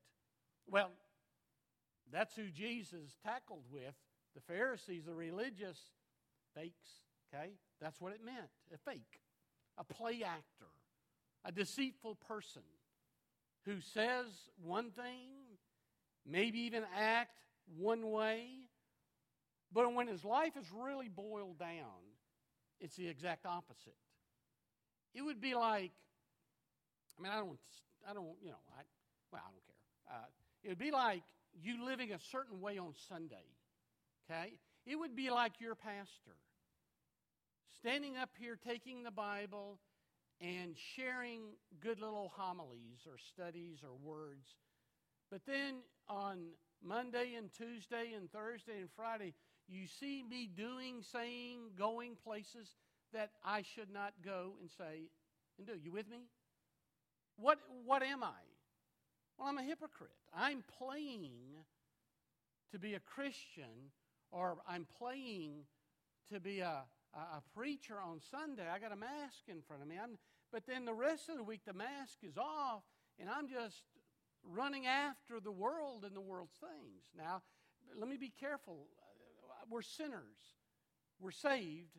well, 0.66 0.90
that's 2.12 2.34
who 2.34 2.48
Jesus 2.50 3.16
tackled 3.24 3.64
with 3.70 3.94
the 4.34 4.40
Pharisees, 4.40 5.04
the 5.04 5.14
religious 5.14 5.78
fakes, 6.54 6.88
okay? 7.32 7.52
That's 7.80 8.00
what 8.00 8.12
it 8.12 8.24
meant 8.24 8.50
a 8.72 8.78
fake, 8.90 9.20
a 9.76 9.84
play 9.84 10.22
actor, 10.24 10.70
a 11.44 11.52
deceitful 11.52 12.16
person 12.26 12.62
who 13.64 13.80
says 13.80 14.26
one 14.62 14.90
thing, 14.90 15.56
maybe 16.26 16.60
even 16.60 16.84
act 16.96 17.36
one 17.76 18.10
way, 18.10 18.46
but 19.72 19.92
when 19.92 20.06
his 20.06 20.24
life 20.24 20.56
is 20.56 20.66
really 20.74 21.08
boiled 21.08 21.58
down, 21.58 22.08
it's 22.80 22.96
the 22.96 23.08
exact 23.08 23.44
opposite. 23.44 23.96
It 25.14 25.22
would 25.22 25.40
be 25.40 25.54
like, 25.54 25.92
I 27.18 27.22
mean, 27.22 27.32
I 27.32 27.36
don't, 27.36 27.58
I 28.08 28.14
don't, 28.14 28.36
you 28.40 28.50
know, 28.50 28.62
I, 28.78 28.82
well, 29.32 29.42
I 29.44 29.50
don't 29.50 29.64
care. 29.66 30.16
Uh, 30.16 30.26
it 30.62 30.68
would 30.68 30.78
be 30.78 30.90
like 30.90 31.22
you 31.62 31.84
living 31.84 32.12
a 32.12 32.18
certain 32.30 32.60
way 32.60 32.78
on 32.78 32.94
Sunday, 33.08 33.46
okay? 34.30 34.54
It 34.86 34.96
would 34.96 35.14
be 35.14 35.30
like 35.30 35.60
your 35.60 35.74
pastor 35.74 36.36
standing 37.78 38.16
up 38.16 38.30
here 38.38 38.56
taking 38.56 39.02
the 39.02 39.10
Bible 39.10 39.78
and 40.40 40.76
sharing 40.96 41.40
good 41.80 42.00
little 42.00 42.32
homilies 42.34 43.06
or 43.06 43.18
studies 43.18 43.78
or 43.82 43.94
words. 44.02 44.48
But 45.30 45.42
then 45.46 45.76
on 46.08 46.38
Monday 46.82 47.34
and 47.36 47.52
Tuesday 47.52 48.12
and 48.16 48.30
Thursday 48.30 48.80
and 48.80 48.88
Friday, 48.96 49.34
you 49.68 49.86
see 49.86 50.22
me 50.22 50.48
doing, 50.54 51.02
saying, 51.02 51.58
going 51.76 52.16
places 52.24 52.76
that 53.12 53.30
I 53.44 53.62
should 53.62 53.90
not 53.92 54.14
go 54.24 54.52
and 54.60 54.70
say 54.70 55.08
and 55.58 55.66
do. 55.66 55.74
You 55.82 55.92
with 55.92 56.08
me? 56.08 56.28
What, 57.36 57.58
what 57.84 58.02
am 58.02 58.22
I? 58.22 58.47
Well, 59.38 59.46
I'm 59.46 59.58
a 59.58 59.62
hypocrite. 59.62 60.10
I'm 60.34 60.64
playing 60.78 61.30
to 62.72 62.78
be 62.78 62.94
a 62.94 63.00
Christian, 63.00 63.92
or 64.32 64.58
I'm 64.68 64.86
playing 64.98 65.64
to 66.32 66.40
be 66.40 66.60
a, 66.60 66.82
a, 67.14 67.18
a 67.18 67.42
preacher 67.54 67.94
on 68.04 68.20
Sunday. 68.30 68.66
I 68.68 68.80
got 68.80 68.92
a 68.92 68.96
mask 68.96 69.44
in 69.46 69.62
front 69.62 69.82
of 69.82 69.88
me. 69.88 69.94
I'm, 70.02 70.18
but 70.52 70.66
then 70.66 70.84
the 70.84 70.92
rest 70.92 71.28
of 71.28 71.36
the 71.36 71.44
week, 71.44 71.60
the 71.64 71.72
mask 71.72 72.18
is 72.22 72.36
off, 72.36 72.82
and 73.20 73.30
I'm 73.30 73.48
just 73.48 73.84
running 74.42 74.86
after 74.86 75.38
the 75.40 75.52
world 75.52 76.04
and 76.04 76.16
the 76.16 76.20
world's 76.20 76.56
things. 76.58 77.04
Now, 77.16 77.42
let 77.96 78.08
me 78.08 78.16
be 78.16 78.32
careful. 78.40 78.86
We're 79.70 79.82
sinners. 79.82 80.56
We're 81.20 81.30
saved. 81.30 81.96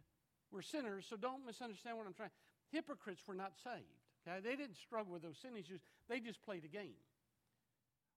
We're 0.51 0.61
sinners, 0.61 1.05
so 1.09 1.15
don't 1.15 1.45
misunderstand 1.45 1.97
what 1.97 2.05
I'm 2.05 2.13
trying. 2.13 2.31
Hypocrites 2.71 3.21
were 3.27 3.35
not 3.35 3.53
saved. 3.63 3.85
Okay? 4.27 4.39
They 4.41 4.55
didn't 4.55 4.77
struggle 4.77 5.13
with 5.13 5.21
those 5.21 5.37
sin 5.37 5.51
issues. 5.55 5.79
They 6.09 6.19
just 6.19 6.41
played 6.41 6.65
a 6.65 6.67
game. 6.67 6.95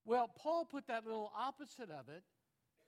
Well, 0.05 0.29
Paul 0.29 0.65
put 0.65 0.89
that 0.89 1.05
little 1.05 1.33
opposite 1.37 1.91
of 1.91 2.09
it 2.09 2.25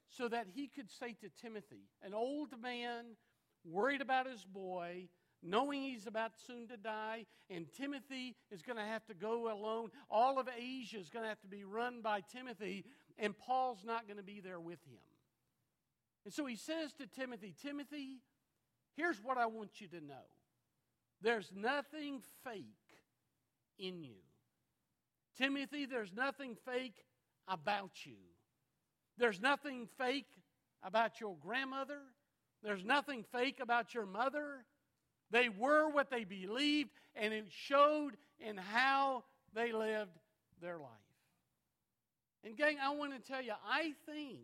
so 0.09 0.29
that 0.29 0.47
he 0.55 0.69
could 0.69 0.91
say 0.91 1.15
to 1.21 1.29
Timothy, 1.41 1.89
an 2.03 2.15
old 2.15 2.61
man 2.61 3.17
worried 3.65 4.01
about 4.01 4.29
his 4.29 4.45
boy, 4.45 5.09
knowing 5.43 5.83
he's 5.83 6.07
about 6.07 6.33
soon 6.47 6.67
to 6.69 6.77
die, 6.77 7.27
and 7.51 7.67
Timothy 7.73 8.37
is 8.51 8.63
going 8.63 8.79
to 8.79 8.85
have 8.85 9.05
to 9.07 9.15
go 9.15 9.53
alone. 9.53 9.91
All 10.11 10.39
of 10.39 10.49
Asia 10.57 10.99
is 10.99 11.11
going 11.11 11.25
to 11.25 11.29
have 11.29 11.41
to 11.43 11.49
be 11.49 11.65
run 11.65 12.01
by 12.03 12.21
Timothy, 12.21 12.85
and 13.19 13.37
Paul's 13.37 13.85
not 13.85 14.07
going 14.07 14.17
to 14.17 14.25
be 14.25 14.41
there 14.41 14.61
with 14.61 14.83
him. 14.87 14.99
And 16.25 16.33
so 16.33 16.47
he 16.47 16.57
says 16.57 16.93
to 16.95 17.07
Timothy, 17.07 17.55
Timothy, 17.63 18.21
here's 18.97 19.23
what 19.23 19.37
I 19.37 19.47
want 19.47 19.81
you 19.81 19.89
to 19.89 20.01
know 20.01 20.25
there's 21.21 21.51
nothing 21.55 22.21
fake 22.45 22.65
in 23.79 24.03
you. 24.03 24.17
Timothy, 25.37 25.87
there's 25.87 26.13
nothing 26.13 26.57
fake 26.65 27.05
about 27.49 27.91
you. 28.05 28.17
There's 29.19 29.41
nothing 29.41 29.89
fake 29.99 30.27
about 30.83 31.21
your 31.21 31.37
grandmother. 31.41 32.01
There's 32.63 32.85
nothing 32.85 33.25
fake 33.33 33.61
about 33.61 33.95
your 33.95 34.07
mother. 34.07 34.65
They 35.31 35.49
were 35.49 35.89
what 35.89 36.11
they 36.11 36.25
believed, 36.25 36.91
and 37.15 37.33
it 37.33 37.47
showed 37.51 38.17
in 38.39 38.57
how 38.57 39.25
they 39.55 39.73
lived 39.73 40.19
their 40.61 40.79
life. 40.79 40.91
And, 42.45 42.57
gang, 42.57 42.77
I 42.83 42.91
want 42.91 43.13
to 43.13 43.33
tell 43.33 43.43
you, 43.43 43.55
I 43.69 43.93
think 44.07 44.41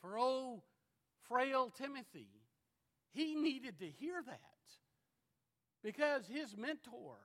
for 0.00 0.16
old 0.16 0.62
frail 1.28 1.72
Timothy, 1.76 2.28
he 3.12 3.34
needed 3.34 3.78
to 3.80 3.86
hear 3.86 4.22
that 4.26 4.40
because 5.82 6.26
his 6.26 6.56
mentor 6.56 7.16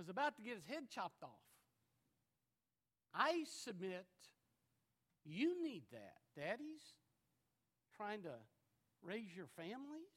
was 0.00 0.08
about 0.08 0.34
to 0.36 0.42
get 0.42 0.54
his 0.54 0.64
head 0.64 0.88
chopped 0.88 1.22
off. 1.22 1.44
I 3.14 3.44
submit 3.64 4.06
you 5.26 5.62
need 5.62 5.82
that. 5.92 6.16
Daddies 6.34 6.80
trying 7.96 8.22
to 8.22 8.32
raise 9.02 9.36
your 9.36 9.48
families, 9.58 10.08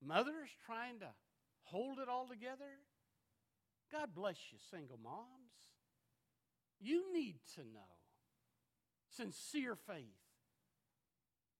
mothers 0.00 0.50
trying 0.66 1.00
to 1.00 1.08
hold 1.64 1.98
it 1.98 2.08
all 2.08 2.28
together. 2.28 2.78
God 3.90 4.10
bless 4.14 4.36
you, 4.52 4.58
single 4.70 5.00
moms. 5.02 5.26
You 6.80 7.12
need 7.12 7.40
to 7.56 7.62
know 7.62 7.98
sincere 9.16 9.74
faith 9.74 10.04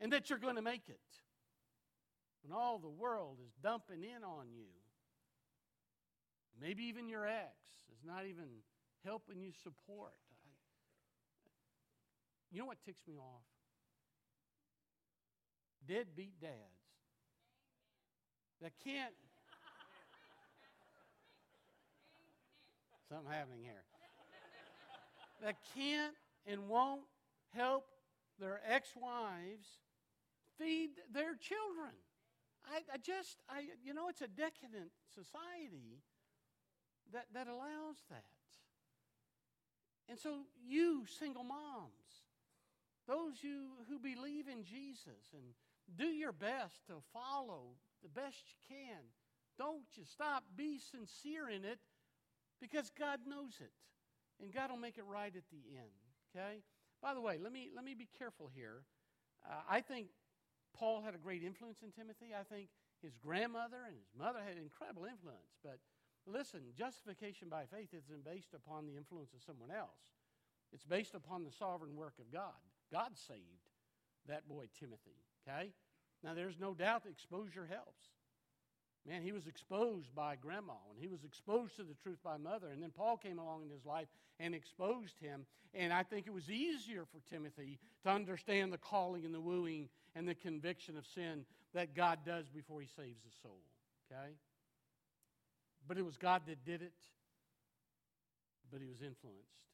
and 0.00 0.12
that 0.12 0.30
you're 0.30 0.38
going 0.38 0.54
to 0.54 0.62
make 0.62 0.88
it 0.88 1.00
when 2.42 2.56
all 2.56 2.78
the 2.78 2.88
world 2.88 3.38
is 3.44 3.52
dumping 3.60 4.04
in 4.04 4.22
on 4.22 4.46
you. 4.54 4.68
Maybe 6.60 6.84
even 6.84 7.08
your 7.08 7.26
ex 7.26 7.56
is 7.90 8.04
not 8.04 8.26
even 8.26 8.46
helping 9.04 9.40
you 9.40 9.52
support. 9.62 10.12
You 12.50 12.60
know 12.60 12.66
what 12.66 12.78
ticks 12.84 13.06
me 13.06 13.14
off? 13.16 13.42
Deadbeat 15.86 16.40
dads 16.40 16.80
that 18.60 18.72
can't. 18.84 19.14
Something 23.08 23.32
happening 23.32 23.62
here. 23.62 23.82
That 25.42 25.56
can't 25.74 26.14
and 26.46 26.68
won't 26.68 27.02
help 27.54 27.86
their 28.38 28.60
ex 28.68 28.90
wives 28.94 29.66
feed 30.58 30.90
their 31.12 31.34
children. 31.34 31.96
I, 32.66 32.80
I, 32.92 32.98
just, 32.98 33.38
I, 33.48 33.64
you 33.82 33.94
know, 33.94 34.08
it's 34.08 34.20
a 34.20 34.28
decadent 34.28 34.92
society 35.14 36.02
that, 37.12 37.26
that 37.34 37.46
allows 37.46 37.96
that. 38.10 38.24
And 40.08 40.18
so, 40.18 40.42
you 40.66 41.04
single 41.06 41.44
moms, 41.44 42.26
those 43.06 43.42
you 43.42 43.70
who 43.88 43.98
believe 43.98 44.48
in 44.48 44.64
Jesus 44.64 45.30
and 45.32 45.54
do 45.96 46.06
your 46.06 46.32
best 46.32 46.86
to 46.86 46.94
follow 47.12 47.74
the 48.02 48.08
best 48.08 48.36
you 48.48 48.76
can. 48.76 48.98
Don't 49.58 49.86
you 49.94 50.04
stop. 50.04 50.44
Be 50.56 50.78
sincere 50.78 51.48
in 51.48 51.64
it 51.64 51.78
because 52.60 52.90
God 52.98 53.20
knows 53.26 53.58
it. 53.60 53.72
And 54.42 54.52
God 54.52 54.70
will 54.70 54.78
make 54.78 54.96
it 54.96 55.04
right 55.06 55.34
at 55.34 55.44
the 55.50 55.62
end. 55.76 56.00
Okay? 56.34 56.62
By 57.02 57.14
the 57.14 57.20
way, 57.20 57.38
let 57.42 57.52
me, 57.52 57.70
let 57.74 57.84
me 57.84 57.94
be 57.94 58.08
careful 58.18 58.50
here. 58.54 58.82
Uh, 59.44 59.60
I 59.68 59.80
think 59.80 60.08
Paul 60.74 61.02
had 61.02 61.14
a 61.14 61.18
great 61.18 61.42
influence 61.42 61.80
in 61.82 61.92
Timothy. 61.92 62.32
I 62.38 62.44
think 62.44 62.68
his 63.02 63.16
grandmother 63.16 63.84
and 63.86 63.96
his 63.96 64.08
mother 64.16 64.40
had 64.46 64.56
incredible 64.56 65.04
influence. 65.04 65.56
But 65.62 65.78
listen, 66.26 66.60
justification 66.76 67.48
by 67.48 67.64
faith 67.64 67.88
isn't 67.92 68.24
based 68.24 68.54
upon 68.54 68.86
the 68.86 68.96
influence 68.96 69.32
of 69.34 69.42
someone 69.42 69.70
else, 69.70 70.14
it's 70.72 70.84
based 70.84 71.14
upon 71.14 71.44
the 71.44 71.52
sovereign 71.52 71.96
work 71.96 72.14
of 72.20 72.32
God. 72.32 72.58
God 72.92 73.16
saved 73.16 73.40
that 74.28 74.48
boy 74.48 74.66
Timothy, 74.78 75.16
okay? 75.46 75.72
Now, 76.22 76.34
there's 76.34 76.58
no 76.58 76.74
doubt 76.74 77.04
that 77.04 77.10
exposure 77.10 77.66
helps. 77.66 78.06
Man, 79.08 79.22
he 79.22 79.32
was 79.32 79.46
exposed 79.46 80.14
by 80.14 80.36
grandma, 80.36 80.74
and 80.90 80.98
he 80.98 81.08
was 81.08 81.24
exposed 81.24 81.76
to 81.76 81.82
the 81.82 81.94
truth 81.94 82.18
by 82.22 82.36
mother. 82.36 82.68
And 82.68 82.82
then 82.82 82.90
Paul 82.90 83.16
came 83.16 83.38
along 83.38 83.62
in 83.62 83.70
his 83.70 83.86
life 83.86 84.08
and 84.38 84.54
exposed 84.54 85.18
him. 85.20 85.46
And 85.72 85.92
I 85.92 86.02
think 86.02 86.26
it 86.26 86.34
was 86.34 86.50
easier 86.50 87.06
for 87.06 87.20
Timothy 87.32 87.78
to 88.02 88.10
understand 88.10 88.72
the 88.72 88.78
calling 88.78 89.24
and 89.24 89.34
the 89.34 89.40
wooing 89.40 89.88
and 90.14 90.28
the 90.28 90.34
conviction 90.34 90.98
of 90.98 91.06
sin 91.06 91.46
that 91.72 91.94
God 91.94 92.18
does 92.26 92.48
before 92.50 92.80
he 92.80 92.88
saves 92.88 93.22
his 93.24 93.34
soul. 93.42 93.62
Okay? 94.12 94.32
But 95.86 95.98
it 95.98 96.04
was 96.04 96.16
God 96.16 96.42
that 96.46 96.64
did 96.64 96.82
it, 96.82 96.92
but 98.70 98.80
he 98.80 98.86
was 98.86 99.02
influenced 99.02 99.66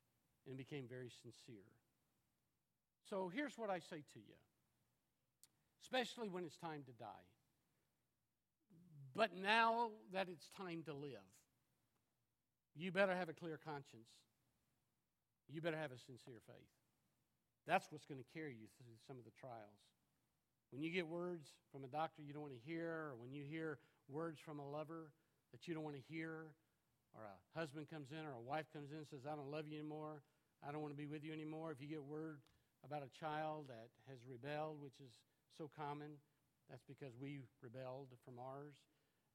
and 0.49 0.57
became 0.57 0.87
very 0.88 1.11
sincere. 1.23 1.69
So 3.09 3.31
here's 3.33 3.57
what 3.57 3.71
I 3.71 3.79
say 3.79 4.03
to 4.14 4.19
you, 4.19 4.35
especially 5.83 6.29
when 6.29 6.45
it's 6.45 6.57
time 6.57 6.83
to 6.87 6.92
die. 6.92 7.27
But 9.14 9.31
now 9.37 9.90
that 10.12 10.29
it's 10.31 10.49
time 10.57 10.83
to 10.87 10.92
live, 10.92 11.27
you 12.75 12.92
better 12.92 13.14
have 13.14 13.29
a 13.29 13.33
clear 13.33 13.59
conscience. 13.62 14.11
You 15.49 15.61
better 15.61 15.77
have 15.77 15.92
a 15.92 15.99
sincere 15.99 16.40
faith. 16.47 16.69
That's 17.66 17.90
what's 17.90 18.05
going 18.05 18.21
to 18.21 18.27
carry 18.35 18.53
you 18.53 18.66
through 18.77 18.95
some 19.07 19.16
of 19.16 19.25
the 19.25 19.31
trials. 19.40 19.81
When 20.71 20.83
you 20.83 20.90
get 20.90 21.07
words 21.07 21.49
from 21.73 21.85
a 21.85 21.88
doctor 21.88 22.23
you 22.23 22.33
don't 22.33 22.42
want 22.42 22.55
to 22.55 22.71
hear, 22.71 22.90
or 22.90 23.14
when 23.19 23.33
you 23.33 23.42
hear 23.42 23.79
words 24.09 24.38
from 24.38 24.59
a 24.59 24.69
lover 24.69 25.12
that 25.52 25.66
you 25.66 25.74
don't 25.74 25.85
want 25.85 25.96
to 25.96 26.04
hear, 26.09 26.50
or 27.14 27.22
a 27.24 27.59
husband 27.59 27.88
comes 27.88 28.12
in 28.12 28.22
or 28.24 28.32
a 28.37 28.44
wife 28.44 28.66
comes 28.72 28.90
in 28.90 28.98
and 28.98 29.09
says, 29.09 29.24
I 29.24 29.35
don't 29.35 29.50
love 29.50 29.66
you 29.66 29.78
anymore, 29.78 30.22
I 30.66 30.72
don't 30.72 30.80
want 30.80 30.92
to 30.92 30.98
be 30.98 31.06
with 31.06 31.24
you 31.24 31.32
anymore. 31.32 31.72
If 31.72 31.80
you 31.80 31.88
get 31.88 32.02
word 32.02 32.40
about 32.85 33.02
a 33.02 33.12
child 33.12 33.68
that 33.68 33.88
has 34.09 34.18
rebelled, 34.28 34.80
which 34.80 35.00
is 35.00 35.12
so 35.56 35.70
common, 35.72 36.20
that's 36.68 36.85
because 36.85 37.14
we 37.20 37.40
rebelled 37.62 38.12
from 38.24 38.38
ours. 38.38 38.76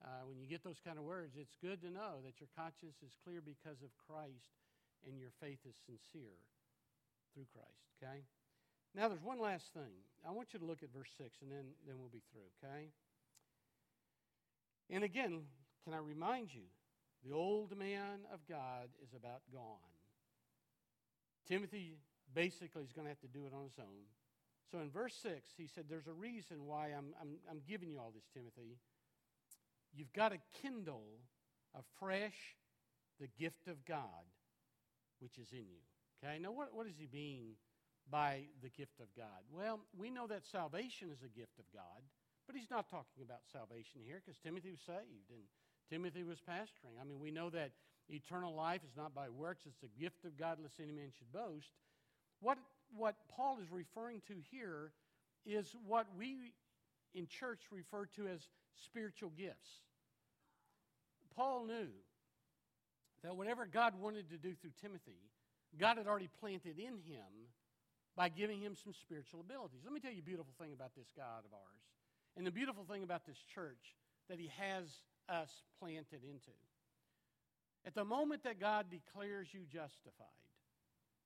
Uh, 0.02 0.26
when 0.26 0.42
you 0.42 0.50
get 0.50 0.64
those 0.64 0.82
kind 0.82 0.98
of 0.98 1.06
words, 1.06 1.38
it's 1.38 1.56
good 1.62 1.82
to 1.82 1.90
know 1.94 2.26
that 2.26 2.42
your 2.42 2.50
conscience 2.58 2.98
is 3.06 3.14
clear 3.22 3.40
because 3.40 3.86
of 3.86 3.94
Christ 4.10 4.58
and 5.06 5.18
your 5.18 5.30
faith 5.40 5.62
is 5.66 5.78
sincere 5.86 6.42
through 7.34 7.46
Christ, 7.54 7.86
okay? 8.02 8.26
Now, 8.94 9.08
there's 9.08 9.24
one 9.24 9.40
last 9.40 9.72
thing. 9.74 10.04
I 10.28 10.32
want 10.32 10.52
you 10.54 10.60
to 10.60 10.66
look 10.66 10.84
at 10.84 10.92
verse 10.92 11.10
6, 11.18 11.30
and 11.42 11.52
then, 11.52 11.78
then 11.88 11.96
we'll 12.02 12.12
be 12.12 12.26
through, 12.34 12.50
okay? 12.60 12.92
And 14.90 15.04
again, 15.06 15.48
can 15.84 15.94
I 15.94 15.98
remind 15.98 16.54
you, 16.54 16.64
the 17.24 17.34
old 17.34 17.78
man 17.78 18.26
of 18.34 18.40
God 18.48 18.90
is 19.04 19.14
about 19.16 19.42
gone. 19.52 19.78
Timothy 21.48 21.98
basically 22.34 22.84
is 22.84 22.92
going 22.94 23.06
to 23.06 23.10
have 23.10 23.22
to 23.22 23.28
do 23.28 23.46
it 23.46 23.54
on 23.54 23.64
his 23.64 23.78
own. 23.80 24.06
So 24.72 24.80
in 24.80 24.90
verse 24.90 25.16
6, 25.22 25.52
he 25.58 25.68
said, 25.68 25.86
There's 25.90 26.08
a 26.08 26.14
reason 26.14 26.66
why 26.66 26.88
I'm, 26.98 27.14
I'm, 27.20 27.38
I'm 27.50 27.62
giving 27.68 27.90
you 27.90 28.00
all 28.00 28.12
this, 28.14 28.28
Timothy. 28.34 28.78
You've 29.94 30.14
got 30.14 30.30
to 30.30 30.38
kindle 30.62 31.20
afresh 31.76 32.56
the 33.20 33.28
gift 33.38 33.68
of 33.68 33.86
God 33.86 34.26
which 35.22 35.38
is 35.38 35.54
in 35.54 35.70
you. 35.70 35.86
Okay, 36.20 36.42
now 36.42 36.52
what, 36.52 36.74
what 36.74 36.90
does 36.90 36.98
he 36.98 37.08
mean 37.14 37.54
by 38.10 38.50
the 38.62 38.70
gift 38.70 39.00
of 39.00 39.08
God? 39.16 39.46
Well, 39.54 39.80
we 39.96 40.10
know 40.10 40.28
that 40.28 40.46
salvation 40.46 41.14
is 41.14 41.22
a 41.22 41.30
gift 41.30 41.62
of 41.62 41.66
God, 41.72 42.02
but 42.46 42.58
he's 42.58 42.70
not 42.70 42.90
talking 42.90 43.22
about 43.24 43.46
salvation 43.54 44.02
here 44.04 44.20
because 44.20 44.42
Timothy 44.42 44.72
was 44.74 44.82
saved 44.82 45.30
and 45.30 45.46
Timothy 45.92 46.24
was 46.24 46.40
pastoring. 46.40 47.00
I 47.00 47.04
mean, 47.04 47.20
we 47.20 47.32
know 47.32 47.50
that 47.50 47.72
eternal 48.10 48.56
life 48.56 48.82
is 48.88 48.96
not 48.96 49.14
by 49.14 49.30
works, 49.30 49.64
it's 49.66 49.84
a 49.84 50.02
gift 50.02 50.24
of 50.26 50.38
God, 50.38 50.58
lest 50.62 50.80
any 50.82 50.92
man 50.92 51.12
should 51.18 51.32
boast. 51.32 51.72
What, 52.40 52.58
what 52.96 53.16
Paul 53.30 53.60
is 53.62 53.72
referring 53.72 54.22
to 54.28 54.34
here 54.50 54.92
is 55.46 55.76
what 55.86 56.08
we 56.18 56.54
in 57.14 57.28
church 57.28 57.60
refer 57.72 58.06
to 58.16 58.28
as 58.28 58.40
spiritual 58.86 59.32
gifts. 59.38 59.70
Paul 61.36 61.66
knew 61.66 61.88
that 63.24 63.36
whatever 63.36 63.66
God 63.66 63.94
wanted 64.00 64.30
to 64.30 64.38
do 64.38 64.54
through 64.56 64.72
Timothy, 64.82 65.20
God 65.80 65.98
had 65.98 66.08
already 66.08 66.30
planted 66.40 66.78
in 66.78 67.00
him 67.06 67.50
by 68.16 68.30
giving 68.30 68.62
him 68.62 68.76
some 68.76 68.94
spiritual 68.94 69.40
abilities. 69.40 69.82
Let 69.84 69.94
me 69.94 70.00
tell 70.00 70.12
you 70.12 70.20
a 70.20 70.24
beautiful 70.24 70.54
thing 70.60 70.74
about 70.74 70.96
this 70.96 71.08
God 71.16 71.46
of 71.46 71.54
ours, 71.54 71.84
and 72.36 72.46
the 72.46 72.52
beautiful 72.52 72.84
thing 72.84 73.04
about 73.04 73.26
this 73.26 73.38
church 73.54 73.96
that 74.30 74.40
he 74.40 74.52
has 74.58 74.86
us 75.32 75.52
planted 75.80 76.24
into. 76.24 76.52
At 77.86 77.96
the 77.96 78.06
moment 78.06 78.44
that 78.44 78.60
God 78.60 78.88
declares 78.90 79.48
you 79.54 79.62
justified, 79.72 80.28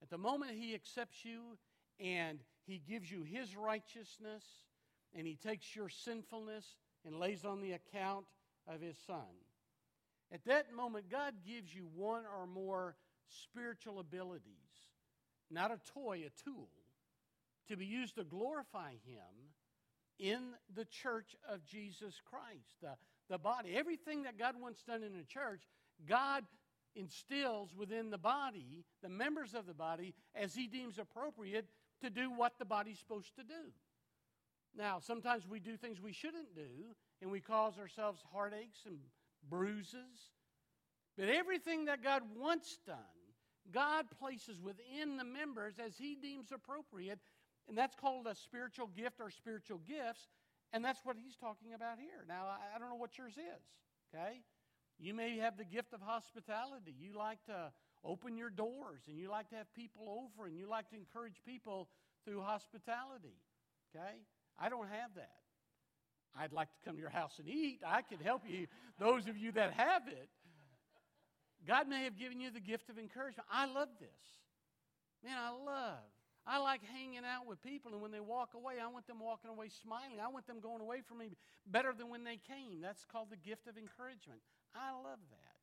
at 0.01 0.09
the 0.09 0.17
moment 0.17 0.51
he 0.51 0.73
accepts 0.73 1.25
you 1.25 1.57
and 1.99 2.39
he 2.65 2.77
gives 2.77 3.09
you 3.09 3.23
his 3.23 3.55
righteousness 3.55 4.43
and 5.13 5.25
he 5.25 5.35
takes 5.35 5.75
your 5.75 5.89
sinfulness 5.89 6.65
and 7.05 7.19
lays 7.19 7.45
on 7.45 7.61
the 7.61 7.73
account 7.73 8.25
of 8.67 8.81
his 8.81 8.97
son, 9.05 9.25
at 10.31 10.43
that 10.45 10.73
moment, 10.73 11.09
God 11.09 11.33
gives 11.45 11.73
you 11.73 11.87
one 11.95 12.23
or 12.25 12.47
more 12.47 12.95
spiritual 13.27 13.99
abilities, 13.99 14.43
not 15.51 15.71
a 15.71 15.79
toy, 15.93 16.23
a 16.25 16.43
tool, 16.43 16.69
to 17.67 17.77
be 17.77 17.85
used 17.85 18.15
to 18.15 18.23
glorify 18.23 18.91
Him 19.05 19.53
in 20.19 20.53
the 20.73 20.85
church 20.85 21.35
of 21.49 21.65
Jesus 21.65 22.21
Christ, 22.29 22.75
the, 22.81 22.95
the 23.29 23.37
body. 23.37 23.75
Everything 23.75 24.23
that 24.23 24.37
God 24.37 24.55
wants 24.59 24.83
done 24.83 25.03
in 25.03 25.15
a 25.15 25.23
church, 25.23 25.63
God 26.07 26.43
instills 26.95 27.75
within 27.75 28.09
the 28.09 28.17
body, 28.17 28.85
the 29.01 29.09
members 29.09 29.53
of 29.53 29.65
the 29.65 29.73
body, 29.73 30.13
as 30.33 30.55
He 30.55 30.67
deems 30.67 30.97
appropriate 30.97 31.67
to 32.01 32.09
do 32.09 32.31
what 32.31 32.53
the 32.59 32.65
body's 32.65 32.99
supposed 32.99 33.35
to 33.35 33.43
do. 33.43 33.71
Now, 34.77 34.99
sometimes 34.99 35.47
we 35.47 35.59
do 35.59 35.77
things 35.77 36.01
we 36.01 36.13
shouldn't 36.13 36.53
do, 36.55 36.95
and 37.21 37.31
we 37.31 37.39
cause 37.39 37.77
ourselves 37.77 38.21
heartaches 38.33 38.81
and 38.85 38.97
bruises. 39.49 40.33
But 41.17 41.29
everything 41.29 41.85
that 41.85 42.03
God 42.03 42.23
wants 42.37 42.77
done, 42.85 42.97
God 43.71 44.05
places 44.19 44.61
within 44.61 45.17
the 45.17 45.23
members 45.23 45.75
as 45.83 45.97
He 45.97 46.15
deems 46.15 46.51
appropriate. 46.51 47.19
And 47.67 47.77
that's 47.77 47.95
called 47.95 48.27
a 48.27 48.35
spiritual 48.35 48.87
gift 48.87 49.19
or 49.19 49.29
spiritual 49.29 49.79
gifts. 49.87 50.27
And 50.73 50.83
that's 50.83 50.99
what 51.03 51.15
He's 51.17 51.35
talking 51.35 51.73
about 51.73 51.99
here. 51.99 52.25
Now, 52.27 52.45
I 52.47 52.79
don't 52.79 52.89
know 52.89 52.95
what 52.95 53.17
yours 53.17 53.33
is, 53.33 53.63
okay? 54.13 54.41
You 54.99 55.13
may 55.13 55.37
have 55.37 55.57
the 55.57 55.65
gift 55.65 55.93
of 55.93 56.01
hospitality. 56.01 56.93
You 56.97 57.17
like 57.17 57.43
to 57.45 57.71
open 58.03 58.37
your 58.37 58.49
doors 58.49 59.01
and 59.07 59.17
you 59.17 59.29
like 59.29 59.49
to 59.49 59.55
have 59.55 59.73
people 59.73 60.07
over 60.09 60.47
and 60.47 60.57
you 60.57 60.67
like 60.69 60.89
to 60.89 60.95
encourage 60.95 61.41
people 61.45 61.89
through 62.23 62.41
hospitality, 62.41 63.35
okay? 63.95 64.15
I 64.59 64.69
don't 64.69 64.87
have 64.87 65.15
that. 65.15 65.31
I'd 66.37 66.53
like 66.53 66.67
to 66.67 66.79
come 66.85 66.95
to 66.95 67.01
your 67.01 67.09
house 67.09 67.33
and 67.39 67.47
eat. 67.47 67.79
I 67.85 68.01
can 68.01 68.19
help 68.19 68.41
you, 68.47 68.67
those 68.99 69.27
of 69.27 69.37
you 69.37 69.51
that 69.53 69.73
have 69.73 70.07
it. 70.07 70.29
God 71.67 71.87
may 71.87 72.03
have 72.03 72.17
given 72.17 72.39
you 72.39 72.51
the 72.51 72.59
gift 72.59 72.89
of 72.89 72.99
encouragement. 72.99 73.47
I 73.51 73.65
love 73.65 73.89
this. 73.99 74.09
Man, 75.23 75.37
I 75.37 75.49
love. 75.51 76.03
I 76.45 76.59
like 76.59 76.81
hanging 76.85 77.25
out 77.25 77.47
with 77.49 77.61
people, 77.63 77.93
and 77.93 78.01
when 78.01 78.11
they 78.11 78.21
walk 78.21 78.53
away, 78.53 78.75
I 78.77 78.85
want 78.87 79.07
them 79.07 79.19
walking 79.19 79.49
away 79.49 79.69
smiling. 79.81 80.21
I 80.21 80.29
want 80.29 80.45
them 80.45 80.61
going 80.61 80.81
away 80.81 81.01
from 81.01 81.17
me 81.17 81.33
better 81.65 81.93
than 81.93 82.09
when 82.09 82.23
they 82.23 82.37
came. 82.37 82.81
That's 82.81 83.03
called 83.03 83.33
the 83.33 83.41
gift 83.41 83.65
of 83.65 83.77
encouragement. 83.77 84.41
I 84.75 84.93
love 84.93 85.17
that. 85.33 85.57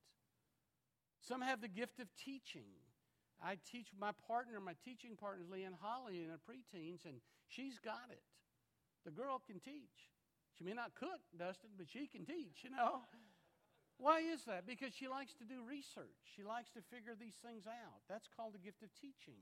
Some 1.23 1.41
have 1.41 1.61
the 1.61 1.71
gift 1.71 2.01
of 2.01 2.11
teaching. 2.19 2.67
I 3.39 3.59
teach 3.71 3.95
my 3.95 4.11
partner, 4.27 4.59
my 4.59 4.75
teaching 4.85 5.15
partner 5.15 5.43
is 5.43 5.51
Leanne 5.51 5.79
Holly 5.79 6.23
in 6.23 6.31
her 6.31 6.39
preteens, 6.43 7.07
and 7.07 7.23
she's 7.47 7.79
got 7.79 8.11
it. 8.11 8.23
The 9.05 9.11
girl 9.11 9.43
can 9.43 9.59
teach. 9.59 10.11
She 10.59 10.65
may 10.65 10.75
not 10.75 10.95
cook, 10.95 11.23
Dustin, 11.39 11.71
but 11.79 11.87
she 11.91 12.07
can 12.07 12.27
teach, 12.27 12.63
you 12.63 12.71
know. 12.71 13.03
Why 13.99 14.19
is 14.19 14.43
that? 14.51 14.67
Because 14.67 14.95
she 14.95 15.07
likes 15.07 15.35
to 15.39 15.45
do 15.45 15.63
research. 15.63 16.19
She 16.35 16.43
likes 16.43 16.71
to 16.75 16.83
figure 16.91 17.15
these 17.15 17.39
things 17.39 17.67
out. 17.67 18.03
That's 18.09 18.27
called 18.35 18.55
the 18.55 18.63
gift 18.63 18.83
of 18.83 18.91
teaching. 18.99 19.39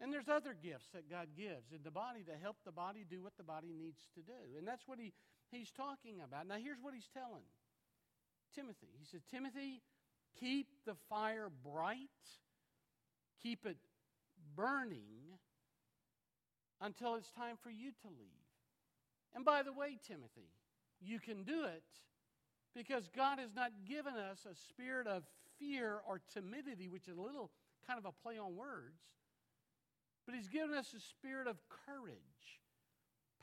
And 0.00 0.12
there's 0.12 0.28
other 0.28 0.54
gifts 0.60 0.88
that 0.94 1.08
God 1.08 1.28
gives 1.36 1.70
in 1.70 1.82
the 1.84 1.90
body 1.90 2.24
to 2.24 2.32
help 2.40 2.56
the 2.64 2.72
body 2.72 3.04
do 3.08 3.22
what 3.22 3.36
the 3.36 3.44
body 3.44 3.72
needs 3.76 4.00
to 4.14 4.20
do. 4.20 4.58
And 4.58 4.66
that's 4.66 4.86
what 4.86 4.98
he, 4.98 5.12
he's 5.50 5.70
talking 5.70 6.16
about. 6.24 6.48
Now, 6.48 6.56
here's 6.56 6.82
what 6.82 6.94
he's 6.94 7.08
telling 7.12 7.44
Timothy. 8.54 8.88
He 8.98 9.06
said, 9.06 9.20
Timothy, 9.30 9.80
keep 10.38 10.66
the 10.86 10.94
fire 11.08 11.48
bright, 11.64 12.10
keep 13.42 13.64
it 13.64 13.76
burning 14.56 15.38
until 16.80 17.14
it's 17.14 17.30
time 17.30 17.56
for 17.62 17.70
you 17.70 17.90
to 18.02 18.08
leave. 18.08 18.42
And 19.34 19.44
by 19.44 19.62
the 19.62 19.72
way, 19.72 19.98
Timothy, 20.06 20.50
you 21.00 21.18
can 21.18 21.44
do 21.44 21.64
it 21.64 21.84
because 22.74 23.08
God 23.14 23.38
has 23.38 23.54
not 23.54 23.70
given 23.86 24.14
us 24.14 24.46
a 24.50 24.54
spirit 24.54 25.06
of 25.06 25.22
fear 25.58 26.00
or 26.06 26.20
timidity, 26.32 26.88
which 26.88 27.08
is 27.08 27.16
a 27.16 27.20
little 27.20 27.50
kind 27.86 27.98
of 27.98 28.04
a 28.04 28.12
play 28.22 28.38
on 28.38 28.56
words, 28.56 29.00
but 30.26 30.34
He's 30.34 30.48
given 30.48 30.74
us 30.74 30.94
a 30.96 31.00
spirit 31.00 31.46
of 31.46 31.56
courage, 31.86 32.60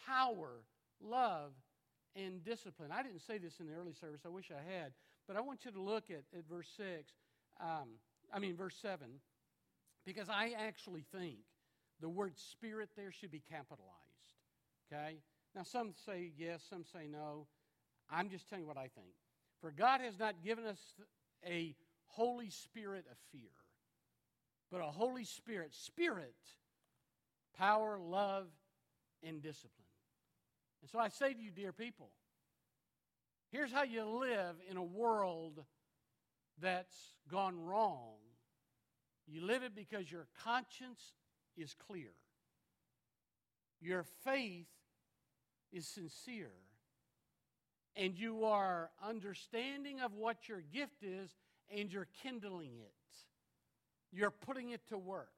power, 0.05 0.63
love, 1.01 1.51
and 2.15 2.43
discipline. 2.43 2.91
I 2.91 3.03
didn't 3.03 3.21
say 3.21 3.37
this 3.37 3.59
in 3.59 3.67
the 3.67 3.73
early 3.73 3.93
service, 3.93 4.21
I 4.25 4.29
wish 4.29 4.51
I 4.51 4.79
had, 4.79 4.93
but 5.27 5.35
I 5.35 5.41
want 5.41 5.65
you 5.65 5.71
to 5.71 5.81
look 5.81 6.05
at, 6.09 6.23
at 6.37 6.47
verse 6.49 6.67
6, 6.77 7.11
um, 7.61 7.89
I 8.33 8.39
mean, 8.39 8.55
verse 8.55 8.75
7, 8.81 9.07
because 10.05 10.29
I 10.29 10.53
actually 10.57 11.05
think 11.11 11.37
the 12.01 12.09
word 12.09 12.37
spirit 12.37 12.89
there 12.95 13.11
should 13.11 13.31
be 13.31 13.41
capitalized. 13.49 13.89
Okay? 14.91 15.17
Now, 15.55 15.63
some 15.63 15.93
say 16.05 16.31
yes, 16.37 16.63
some 16.69 16.83
say 16.83 17.07
no. 17.09 17.47
I'm 18.09 18.29
just 18.29 18.49
telling 18.49 18.63
you 18.63 18.67
what 18.67 18.77
I 18.77 18.89
think. 18.95 19.13
For 19.61 19.71
God 19.71 20.01
has 20.01 20.17
not 20.17 20.43
given 20.43 20.65
us 20.65 20.79
a 21.45 21.75
Holy 22.05 22.49
Spirit 22.49 23.05
of 23.11 23.17
fear, 23.31 23.51
but 24.71 24.81
a 24.81 24.85
Holy 24.85 25.25
Spirit, 25.25 25.73
spirit, 25.73 26.35
power, 27.59 27.99
love, 27.99 28.47
and 29.21 29.41
discipline. 29.41 29.73
And 30.81 30.89
so 30.89 30.97
I 30.97 31.09
say 31.09 31.33
to 31.33 31.41
you, 31.41 31.51
dear 31.51 31.73
people, 31.73 32.09
Here's 33.51 33.71
how 33.71 33.83
you 33.83 34.05
live 34.05 34.55
in 34.69 34.77
a 34.77 34.83
world 34.83 35.63
that's 36.61 36.95
gone 37.31 37.59
wrong. 37.59 38.17
You 39.27 39.43
live 39.43 39.63
it 39.63 39.75
because 39.75 40.11
your 40.11 40.27
conscience 40.43 41.13
is 41.57 41.75
clear, 41.87 42.11
your 43.81 44.03
faith 44.23 44.67
is 45.71 45.87
sincere, 45.87 46.51
and 47.95 48.15
you 48.15 48.45
are 48.45 48.91
understanding 49.03 49.99
of 49.99 50.13
what 50.13 50.47
your 50.47 50.61
gift 50.61 51.03
is 51.03 51.31
and 51.75 51.91
you're 51.91 52.07
kindling 52.23 52.77
it. 52.79 52.93
You're 54.11 54.31
putting 54.31 54.69
it 54.69 54.81
to 54.89 54.97
work. 54.97 55.29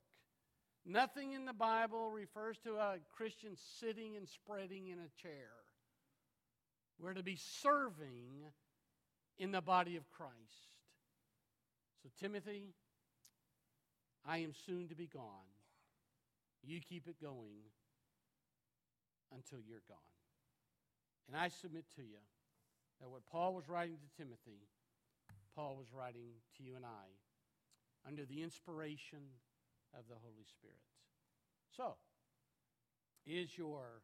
Nothing 0.86 1.34
in 1.34 1.45
the 1.45 1.53
Bible 1.53 2.09
refers 2.09 2.57
to 2.59 2.75
a 2.75 2.97
Christian 3.15 3.55
sitting 3.79 4.17
and 4.17 4.27
spreading 4.27 4.88
in 4.88 4.97
a 4.97 5.21
chair. 5.21 5.49
We're 6.99 7.13
to 7.13 7.23
be 7.23 7.38
serving 7.61 8.51
in 9.38 9.51
the 9.51 9.61
body 9.61 9.95
of 9.95 10.09
Christ. 10.09 10.69
So, 12.01 12.09
Timothy, 12.19 12.73
I 14.25 14.39
am 14.39 14.53
soon 14.65 14.88
to 14.89 14.95
be 14.95 15.07
gone. 15.07 15.49
You 16.63 16.79
keep 16.79 17.07
it 17.07 17.21
going 17.21 17.61
until 19.34 19.59
you're 19.67 19.84
gone. 19.88 19.97
And 21.27 21.38
I 21.38 21.47
submit 21.47 21.86
to 21.95 22.01
you 22.01 22.21
that 22.99 23.09
what 23.09 23.25
Paul 23.25 23.53
was 23.53 23.69
writing 23.69 23.97
to 23.97 24.17
Timothy, 24.23 24.67
Paul 25.55 25.75
was 25.77 25.88
writing 25.93 26.34
to 26.57 26.63
you 26.63 26.75
and 26.75 26.86
I 26.86 28.07
under 28.07 28.25
the 28.25 28.41
inspiration 28.41 29.19
of 29.98 30.08
the 30.08 30.16
Holy 30.22 30.46
Spirit. 30.48 30.82
So, 31.76 31.96
is 33.26 33.58
your 33.58 34.02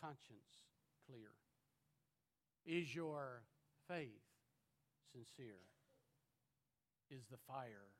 conscience 0.00 0.66
clear? 1.06 1.34
Is 2.66 2.94
your 2.94 3.42
faith 3.88 4.24
sincere? 5.12 5.62
Is 7.10 7.22
the 7.30 7.38
fire 7.46 7.94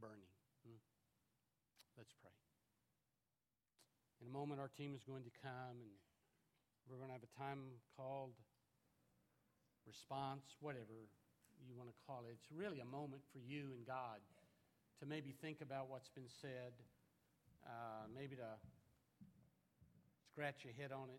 burning? 0.00 0.34
Hmm? 0.66 0.80
Let's 1.96 2.12
pray. 2.20 2.34
In 4.20 4.26
a 4.26 4.32
moment, 4.32 4.60
our 4.60 4.70
team 4.70 4.94
is 4.94 5.02
going 5.02 5.22
to 5.24 5.34
come 5.42 5.78
and 5.78 5.94
we're 6.90 6.98
going 6.98 7.10
to 7.10 7.18
have 7.18 7.26
a 7.26 7.34
time 7.38 7.78
called 7.96 8.34
response, 9.86 10.42
whatever 10.58 11.10
you 11.62 11.74
want 11.78 11.90
to 11.90 11.96
call 12.06 12.26
it. 12.26 12.34
It's 12.34 12.50
really 12.50 12.82
a 12.82 12.88
moment 12.88 13.22
for 13.30 13.38
you 13.38 13.70
and 13.74 13.86
God 13.86 14.18
to 15.02 15.10
maybe 15.10 15.34
think 15.42 15.58
about 15.58 15.90
what's 15.90 16.14
been 16.14 16.30
said, 16.30 16.70
uh, 17.66 18.06
maybe 18.14 18.38
to 18.38 18.54
scratch 20.30 20.62
your 20.62 20.70
head 20.78 20.94
on 20.94 21.10
it, 21.10 21.18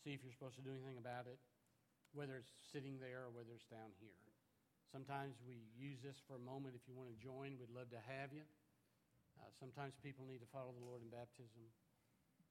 see 0.00 0.16
if 0.16 0.24
you're 0.24 0.32
supposed 0.32 0.56
to 0.56 0.64
do 0.64 0.72
anything 0.72 0.96
about 0.96 1.28
it, 1.28 1.36
whether 2.16 2.40
it's 2.40 2.48
sitting 2.72 2.96
there 2.96 3.28
or 3.28 3.30
whether 3.36 3.52
it's 3.52 3.68
down 3.68 3.92
here. 4.00 4.16
Sometimes 4.88 5.36
we 5.44 5.68
use 5.76 6.00
this 6.00 6.16
for 6.24 6.40
a 6.40 6.44
moment. 6.48 6.80
If 6.80 6.88
you 6.88 6.96
want 6.96 7.12
to 7.12 7.18
join, 7.20 7.60
we'd 7.60 7.68
love 7.68 7.92
to 7.92 8.00
have 8.08 8.32
you. 8.32 8.48
Uh, 9.36 9.52
sometimes 9.60 9.92
people 10.00 10.24
need 10.24 10.40
to 10.40 10.48
follow 10.48 10.72
the 10.72 10.80
Lord 10.80 11.04
in 11.04 11.12
baptism. 11.12 11.68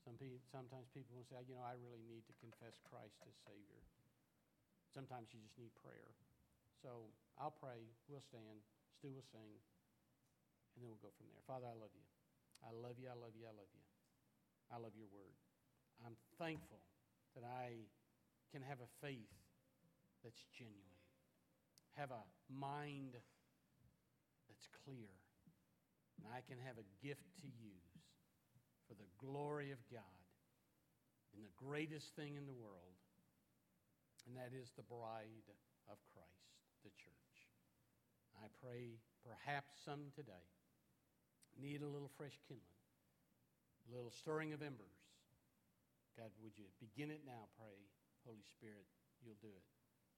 Some 0.06 0.22
pe- 0.22 0.38
sometimes 0.54 0.86
people 0.94 1.18
will 1.18 1.26
say, 1.26 1.42
you 1.50 1.58
know, 1.58 1.66
I 1.66 1.74
really 1.82 2.06
need 2.06 2.30
to 2.30 2.34
confess 2.38 2.78
Christ 2.86 3.18
as 3.26 3.34
Savior. 3.42 3.82
Sometimes 4.94 5.34
you 5.34 5.42
just 5.42 5.58
need 5.58 5.74
prayer. 5.82 6.14
So 6.86 7.10
I'll 7.42 7.58
pray, 7.58 7.90
we'll 8.06 8.22
stand, 8.22 8.62
Stu 9.02 9.10
will 9.18 9.26
sing, 9.34 9.58
and 10.78 10.86
then 10.86 10.94
we'll 10.94 11.02
go 11.02 11.10
from 11.18 11.26
there. 11.34 11.42
Father, 11.50 11.66
I 11.66 11.74
love 11.74 11.90
you. 11.98 12.06
I 12.62 12.70
love 12.70 13.02
you, 13.02 13.10
I 13.10 13.18
love 13.18 13.34
you, 13.34 13.50
I 13.50 13.56
love 13.58 13.74
you. 13.74 13.86
I 14.70 14.78
love 14.78 14.94
your 14.94 15.10
word. 15.10 15.34
I'm 16.06 16.14
thankful 16.38 16.86
that 17.34 17.42
I 17.42 17.90
can 18.54 18.62
have 18.62 18.78
a 18.78 18.90
faith 19.02 19.34
that's 20.22 20.46
genuine, 20.54 21.02
have 21.98 22.14
a 22.14 22.22
mind 22.46 23.18
that's 24.46 24.70
clear, 24.86 25.10
and 26.22 26.30
I 26.30 26.46
can 26.46 26.62
have 26.62 26.78
a 26.78 26.86
gift 27.02 27.26
to 27.42 27.50
use 27.50 27.98
for 28.86 28.94
the 28.94 29.10
glory 29.18 29.74
of 29.74 29.82
God 29.90 30.22
in 31.34 31.42
the 31.42 31.54
greatest 31.58 32.14
thing 32.14 32.38
in 32.38 32.46
the 32.46 32.54
world, 32.54 33.02
and 34.30 34.38
that 34.38 34.54
is 34.54 34.70
the 34.78 34.86
bride 34.86 35.50
of 35.90 35.98
Christ, 36.14 36.54
the 36.86 36.94
church. 36.94 37.36
I 38.38 38.46
pray 38.62 39.02
perhaps 39.26 39.74
some 39.82 40.14
today 40.14 40.57
need 41.62 41.82
a 41.82 41.90
little 41.90 42.12
fresh 42.18 42.38
kindling, 42.48 42.82
a 43.90 43.96
little 43.96 44.12
stirring 44.12 44.54
of 44.54 44.62
embers. 44.62 44.98
God, 46.18 46.32
would 46.42 46.58
you 46.58 46.66
begin 46.82 47.12
it 47.12 47.22
now, 47.26 47.50
pray, 47.58 47.78
Holy 48.26 48.46
Spirit, 48.58 48.86
you'll 49.22 49.40
do 49.42 49.54
it 49.54 49.66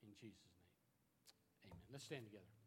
in 0.03 0.11
Jesus' 0.15 0.55
name. 0.55 0.71
Amen. 1.67 1.83
Let's 1.91 2.05
stand 2.05 2.25
together. 2.25 2.58